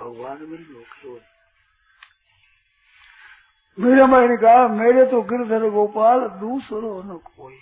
भगवान 0.00 0.38
मिल 0.42 0.62
गयो 0.62 1.31
क्यों 3.76 3.86
मेरे 3.86 4.06
माई 4.06 4.28
ने 4.28 4.36
कहा 4.36 4.68
मेरे 4.68 5.06
तो 5.06 5.22
गिरधर 5.22 5.70
गोपाल 5.70 6.20
दूसरो 6.20 7.02
न 7.02 7.18
कोई। 7.18 7.58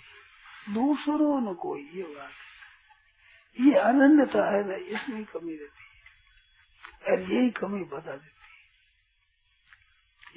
दूसरो 0.73 1.39
न 1.39 1.53
कोई 1.53 1.91
ये 1.93 2.03
बात 2.03 2.29
ये 3.59 3.73
अनन्यता 3.73 4.51
है 4.51 4.67
ना 4.67 4.75
इसमें 4.75 5.25
कमी 5.25 5.55
रहती 5.55 5.83
है। 5.83 6.01
और 7.13 7.19
यही 7.21 7.49
कमी 7.49 7.83
बता 7.83 8.11
देती 8.11 8.25
है। 8.25 8.41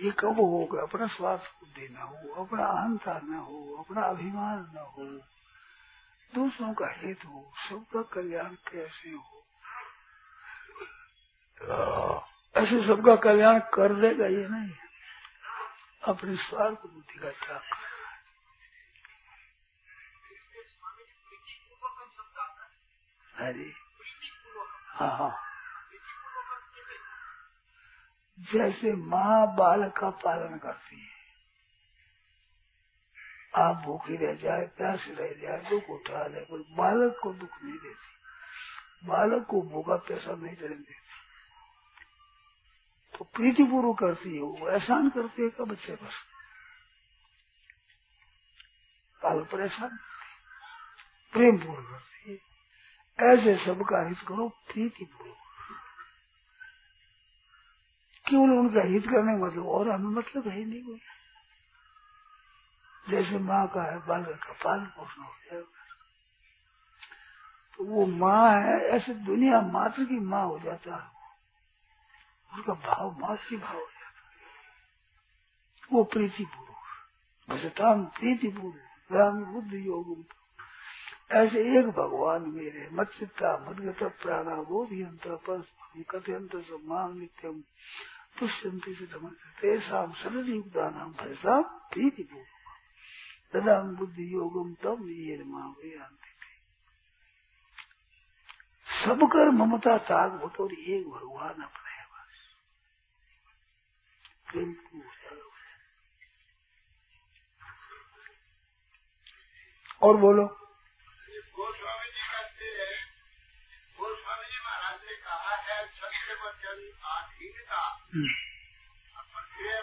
ये 0.05 0.11
कब 0.19 0.41
होगा? 0.41 0.83
अपना 0.83 1.07
स्वार्थ 1.07 1.43
बुद्धि 1.43 1.89
न 1.89 1.97
हो 1.97 2.45
अपना 2.45 2.67
अहंता 2.67 3.21
न 3.25 3.35
हो 3.35 3.77
अपना 3.79 4.03
अभिमान 4.03 4.59
न 4.59 4.79
हो। 4.79 5.05
दूसरों 6.35 6.75
का 6.75 6.87
हित 6.89 7.25
हो 7.25 7.53
सबका 7.71 8.03
कल्याण 8.03 8.49
कैसे 8.49 9.11
हो। 9.11 9.45
ऐसे 12.57 12.87
सबका 12.87 13.17
कल्याण 13.17 13.59
कर 13.59 13.95
देगा 13.95 14.27
ये 14.27 14.49
नहीं। 14.49 14.71
अपने 16.09 16.37
स्वार्थ 16.37 16.83
बुद्धि 16.87 17.21
का 17.21 17.31
त्याग 17.31 17.63
अरे 23.35 23.73
हाँ 24.91 25.19
हाँ 25.19 25.33
जैसे 28.39 28.93
माँ 29.07 29.57
बालक 29.57 29.95
का 29.99 30.11
पालन 30.25 30.59
करती 30.59 31.01
है, 31.01 31.13
आप 33.57 33.77
भूखी 33.87 34.17
रह 34.17 34.35
जाए, 34.35 34.67
प्यास 34.79 35.07
रह 35.11 35.33
जाए, 35.43 35.59
दुख 35.71 35.91
उठा 35.91 36.27
ले 36.27 36.41
बालक 36.77 37.21
को 37.23 37.33
दुख 37.35 37.63
नहीं 37.65 37.79
देती। 37.79 38.13
बालक 39.09 39.47
को 39.47 39.63
भूखा 39.63 39.97
पैसा 40.09 40.35
नहीं 40.37 40.57
चलने 40.57 40.77
देती 40.77 41.04
तो 43.15 43.25
प्रीति 43.25 43.65
पूर्व 43.65 43.93
करती 43.95 44.37
है, 44.37 44.43
वो 44.43 44.69
एहसान 44.69 45.11
करती 45.11 45.43
है 45.43 45.67
बच्चे 45.67 45.97
पर? 45.97 46.11
बालक 49.23 49.51
पर 49.53 49.61
एहसान 49.61 49.99
प्रेम 51.33 51.59
पूर्व 51.59 51.83
करती 51.83 52.33
है। 53.03 53.33
ऐसे 53.33 53.57
सबका 53.67 54.09
हित 54.09 54.19
करो 54.29 54.49
प्रीति 54.49 55.05
पूर्व 55.05 55.33
केवल 58.27 58.51
उनका 58.51 58.83
हित 58.83 59.05
करने 59.05 59.33
का 59.33 59.47
मतलब 59.47 59.67
और 59.69 59.91
हमें 59.91 60.11
मतलब 60.11 60.49
है 60.49 60.65
नहीं 60.65 60.83
कोई। 60.85 61.01
जैसे 63.11 63.39
माँ 63.39 63.67
का 63.69 63.83
है 63.83 63.99
बालक 64.07 64.45
का 64.45 64.53
पालन 64.65 64.87
पोषण 64.87 65.23
हो 65.23 65.35
जाएगा 65.47 65.83
तो 67.79 67.85
वो 67.85 68.07
माँ 68.07 68.51
है, 68.63 68.79
ऐसे 68.89 69.15
दुनिया 69.15 69.61
मात्र 69.63 70.05
की 70.05 70.21
माँ 70.21 70.45
हो 70.47 70.59
जाता 70.61 70.97
है। 70.97 71.14
उसका 72.55 72.73
भाव, 72.73 73.17
मासी 73.21 73.57
भाव 73.57 73.75
हो 73.75 73.81
जाता 73.81 74.21
है। 74.21 74.45
वो 75.93 76.05
प्रीति 76.05 76.45
पूर्वक 76.45 76.75
भजताम 77.49 78.05
प्रीति 78.05 78.49
पूर्वक 78.49 79.13
राम 79.13 79.45
बुद्ध 79.45 79.75
योग 79.75 80.25
ऐसे 81.31 81.79
एक 81.79 81.87
भगवान 81.87 82.43
मेरे 82.43 82.89
मत 82.93 83.11
चित्ता 83.19 83.51
मदगत 83.69 84.03
प्राणा 84.23 84.57
बोधियंत 84.63 85.27
पर 85.27 85.61
कथयंत, 86.11 86.57
सम्मान 86.57 87.19
नित्यम 87.19 87.61
पुष्यंति 88.39 88.95
से 88.95 89.07
तेषाम 89.61 90.13
नाम 90.21 91.13
भजताम 91.13 91.63
प्रीति 91.63 92.23
पूर्वक 92.23 92.55
तदा 93.53 93.81
बुद्धि 93.99 94.35
योगम 94.35 94.75
तब 94.75 95.09
ये 95.09 95.37
सब 99.05 99.21
कर 99.33 99.51
ममता 99.51 99.97
ताग 99.99 100.33
बटोर 100.33 100.73
एक 100.73 101.09
भगवान 101.09 101.63
अपने 101.63 101.84
और 110.03 110.17
बोलो। 110.17 110.45
गोस्वामी 111.57 112.09
जी 112.09 112.23
कहते 112.33 112.67
हैं 112.67 112.99
गोस्वामी 113.99 114.47
जी 114.47 114.59
महाराज 114.65 114.99
ने 115.07 115.17
कहा 115.17 115.55
है 115.57 115.79
सत्य 115.87 116.35
वचन 116.43 116.79
आधीनता 117.15 117.81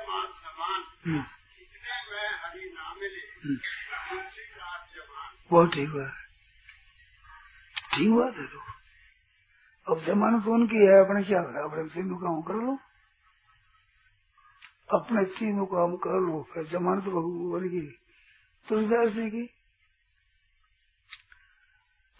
मान 0.07 0.27
सम्मान 0.41 0.81
इतने 1.62 1.97
में 2.12 2.27
हरि 2.43 2.65
ना 2.75 2.86
मिले 2.93 3.23
बहुत 5.51 5.73
ठीक 5.73 5.89
हुआ। 5.89 6.07
ठीक 7.93 8.10
हुआ 8.10 8.27
था 8.31 8.45
तो। 8.45 8.60
अब 9.88 9.97
जमानत 10.05 10.47
उनकी 10.47 10.79
है, 10.86 10.95
अपने 11.05 11.23
क्या 11.23 11.41
अपने 11.63 11.84
तीनों 11.89 12.17
काम 12.17 12.41
कर 12.41 12.55
लो। 12.63 12.77
अपने 14.91 15.23
तीनों 15.32 15.65
काम 15.65 15.95
कर 15.97 16.19
लो, 16.19 16.41
फिर 16.54 16.63
जमानत 16.67 17.04
भगवान 17.06 17.67
की 17.69 17.82
तुलसीदास 18.67 19.10
जी 19.10 19.30
की? 19.30 19.43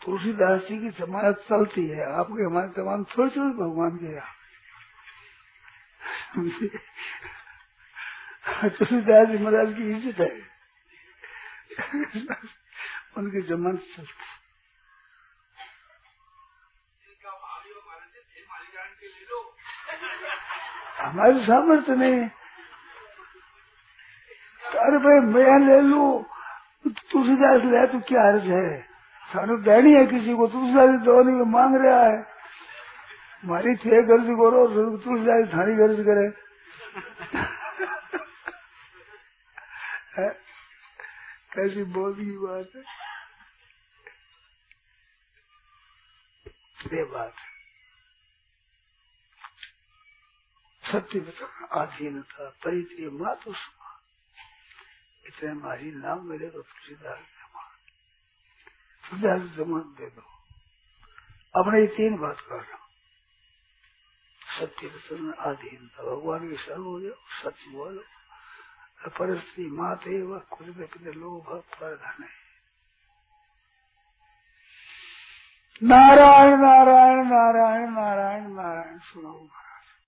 तुलसीदास 0.02 0.62
जी 0.62 0.78
की 0.80 0.90
जमानत 1.00 1.46
चलती 1.50 1.88
है, 1.88 2.06
आपके 2.14 2.44
हमारे 2.44 2.70
जमानत 2.78 3.08
थोड़ी 3.18 3.30
थोड़ी 3.30 3.54
भगवान 3.54 3.98
के 3.98 4.14
यहाँ। 4.14 4.34
तुलसीदास 8.70 9.28
जी 9.28 9.38
महाराज 9.38 9.74
की 9.74 9.84
इज़्ज़त 9.92 10.20
है। 10.20 10.32
उनकी 13.18 13.42
जमानत 13.48 13.82
चलती। 13.96 14.30
हमारे 21.02 21.46
सामर्थ्य 21.46 21.96
नहीं। 21.96 22.30
अरे 24.80 24.98
भाई, 24.98 25.20
मैं 25.34 25.60
ले 25.60 25.80
लू। 25.82 26.04
तुलसीदास 26.86 27.62
ले 27.64 27.86
तो 27.88 28.00
क्या 28.00 28.22
अर्ज़ 28.28 28.46
है? 28.46 28.82
सानू 29.34 29.58
देनी 29.58 29.94
है 29.94 30.06
किसी 30.06 30.36
को 30.36 30.48
तुलसीदास 30.48 31.00
दोनी 31.02 31.32
में 31.32 31.46
मांग 31.46 31.76
रहा 31.76 32.04
है। 32.04 32.20
मारी 33.46 33.76
थे 33.76 34.02
गर्ज 34.04 34.28
करो 34.40 34.68
तुलसीदास 34.98 35.54
थानी 35.54 35.74
गर्ज 35.76 36.00
करे। 36.08 36.30
कैसी 41.54 41.84
बोल 41.94 42.14
की 42.16 42.32
बात 42.38 42.76
है? 42.76 42.82
ये 46.94 47.04
बात 47.04 47.34
सत्य 50.84 51.20
बताना 51.20 51.82
आधीनता 51.82 52.50
परिचय 52.64 53.10
मातु 53.14 53.54
इतने 55.32 55.50
हमारी 55.50 55.92
नाम 55.92 56.20
मिले 56.30 56.50
तो 56.50 56.62
तुलसीदास 56.62 57.20
तुलसीदास 59.04 59.42
जमान 59.58 59.84
दे 59.98 60.08
दो। 60.10 60.24
अपने 61.56 61.80
ये 61.82 61.88
तीन 61.88 62.18
बात 62.18 62.40
कर 62.40 62.56
रहा 62.56 62.80
सत्य 64.42 64.88
वचन 64.88 65.34
आधीनता 65.40 66.04
भगवान 66.04 66.50
की 66.50 66.58
शरण 66.58 66.84
हो 66.84 67.00
जाओ, 67.02 67.16
सच 67.40 67.60
बोलो। 67.72 68.04
परिस्थिति 69.18 69.66
माते 69.72 70.22
व 70.22 70.40
खुद 70.52 70.68
में 70.78 71.14
लोभ 71.14 71.48
प्रधान 71.80 72.24
नारायण 75.82 76.58
नारायण 76.62 77.26
नारायण 77.26 77.90
नारायण 77.92 78.52
नारायण, 78.52 79.00
सुनो। 79.00 79.34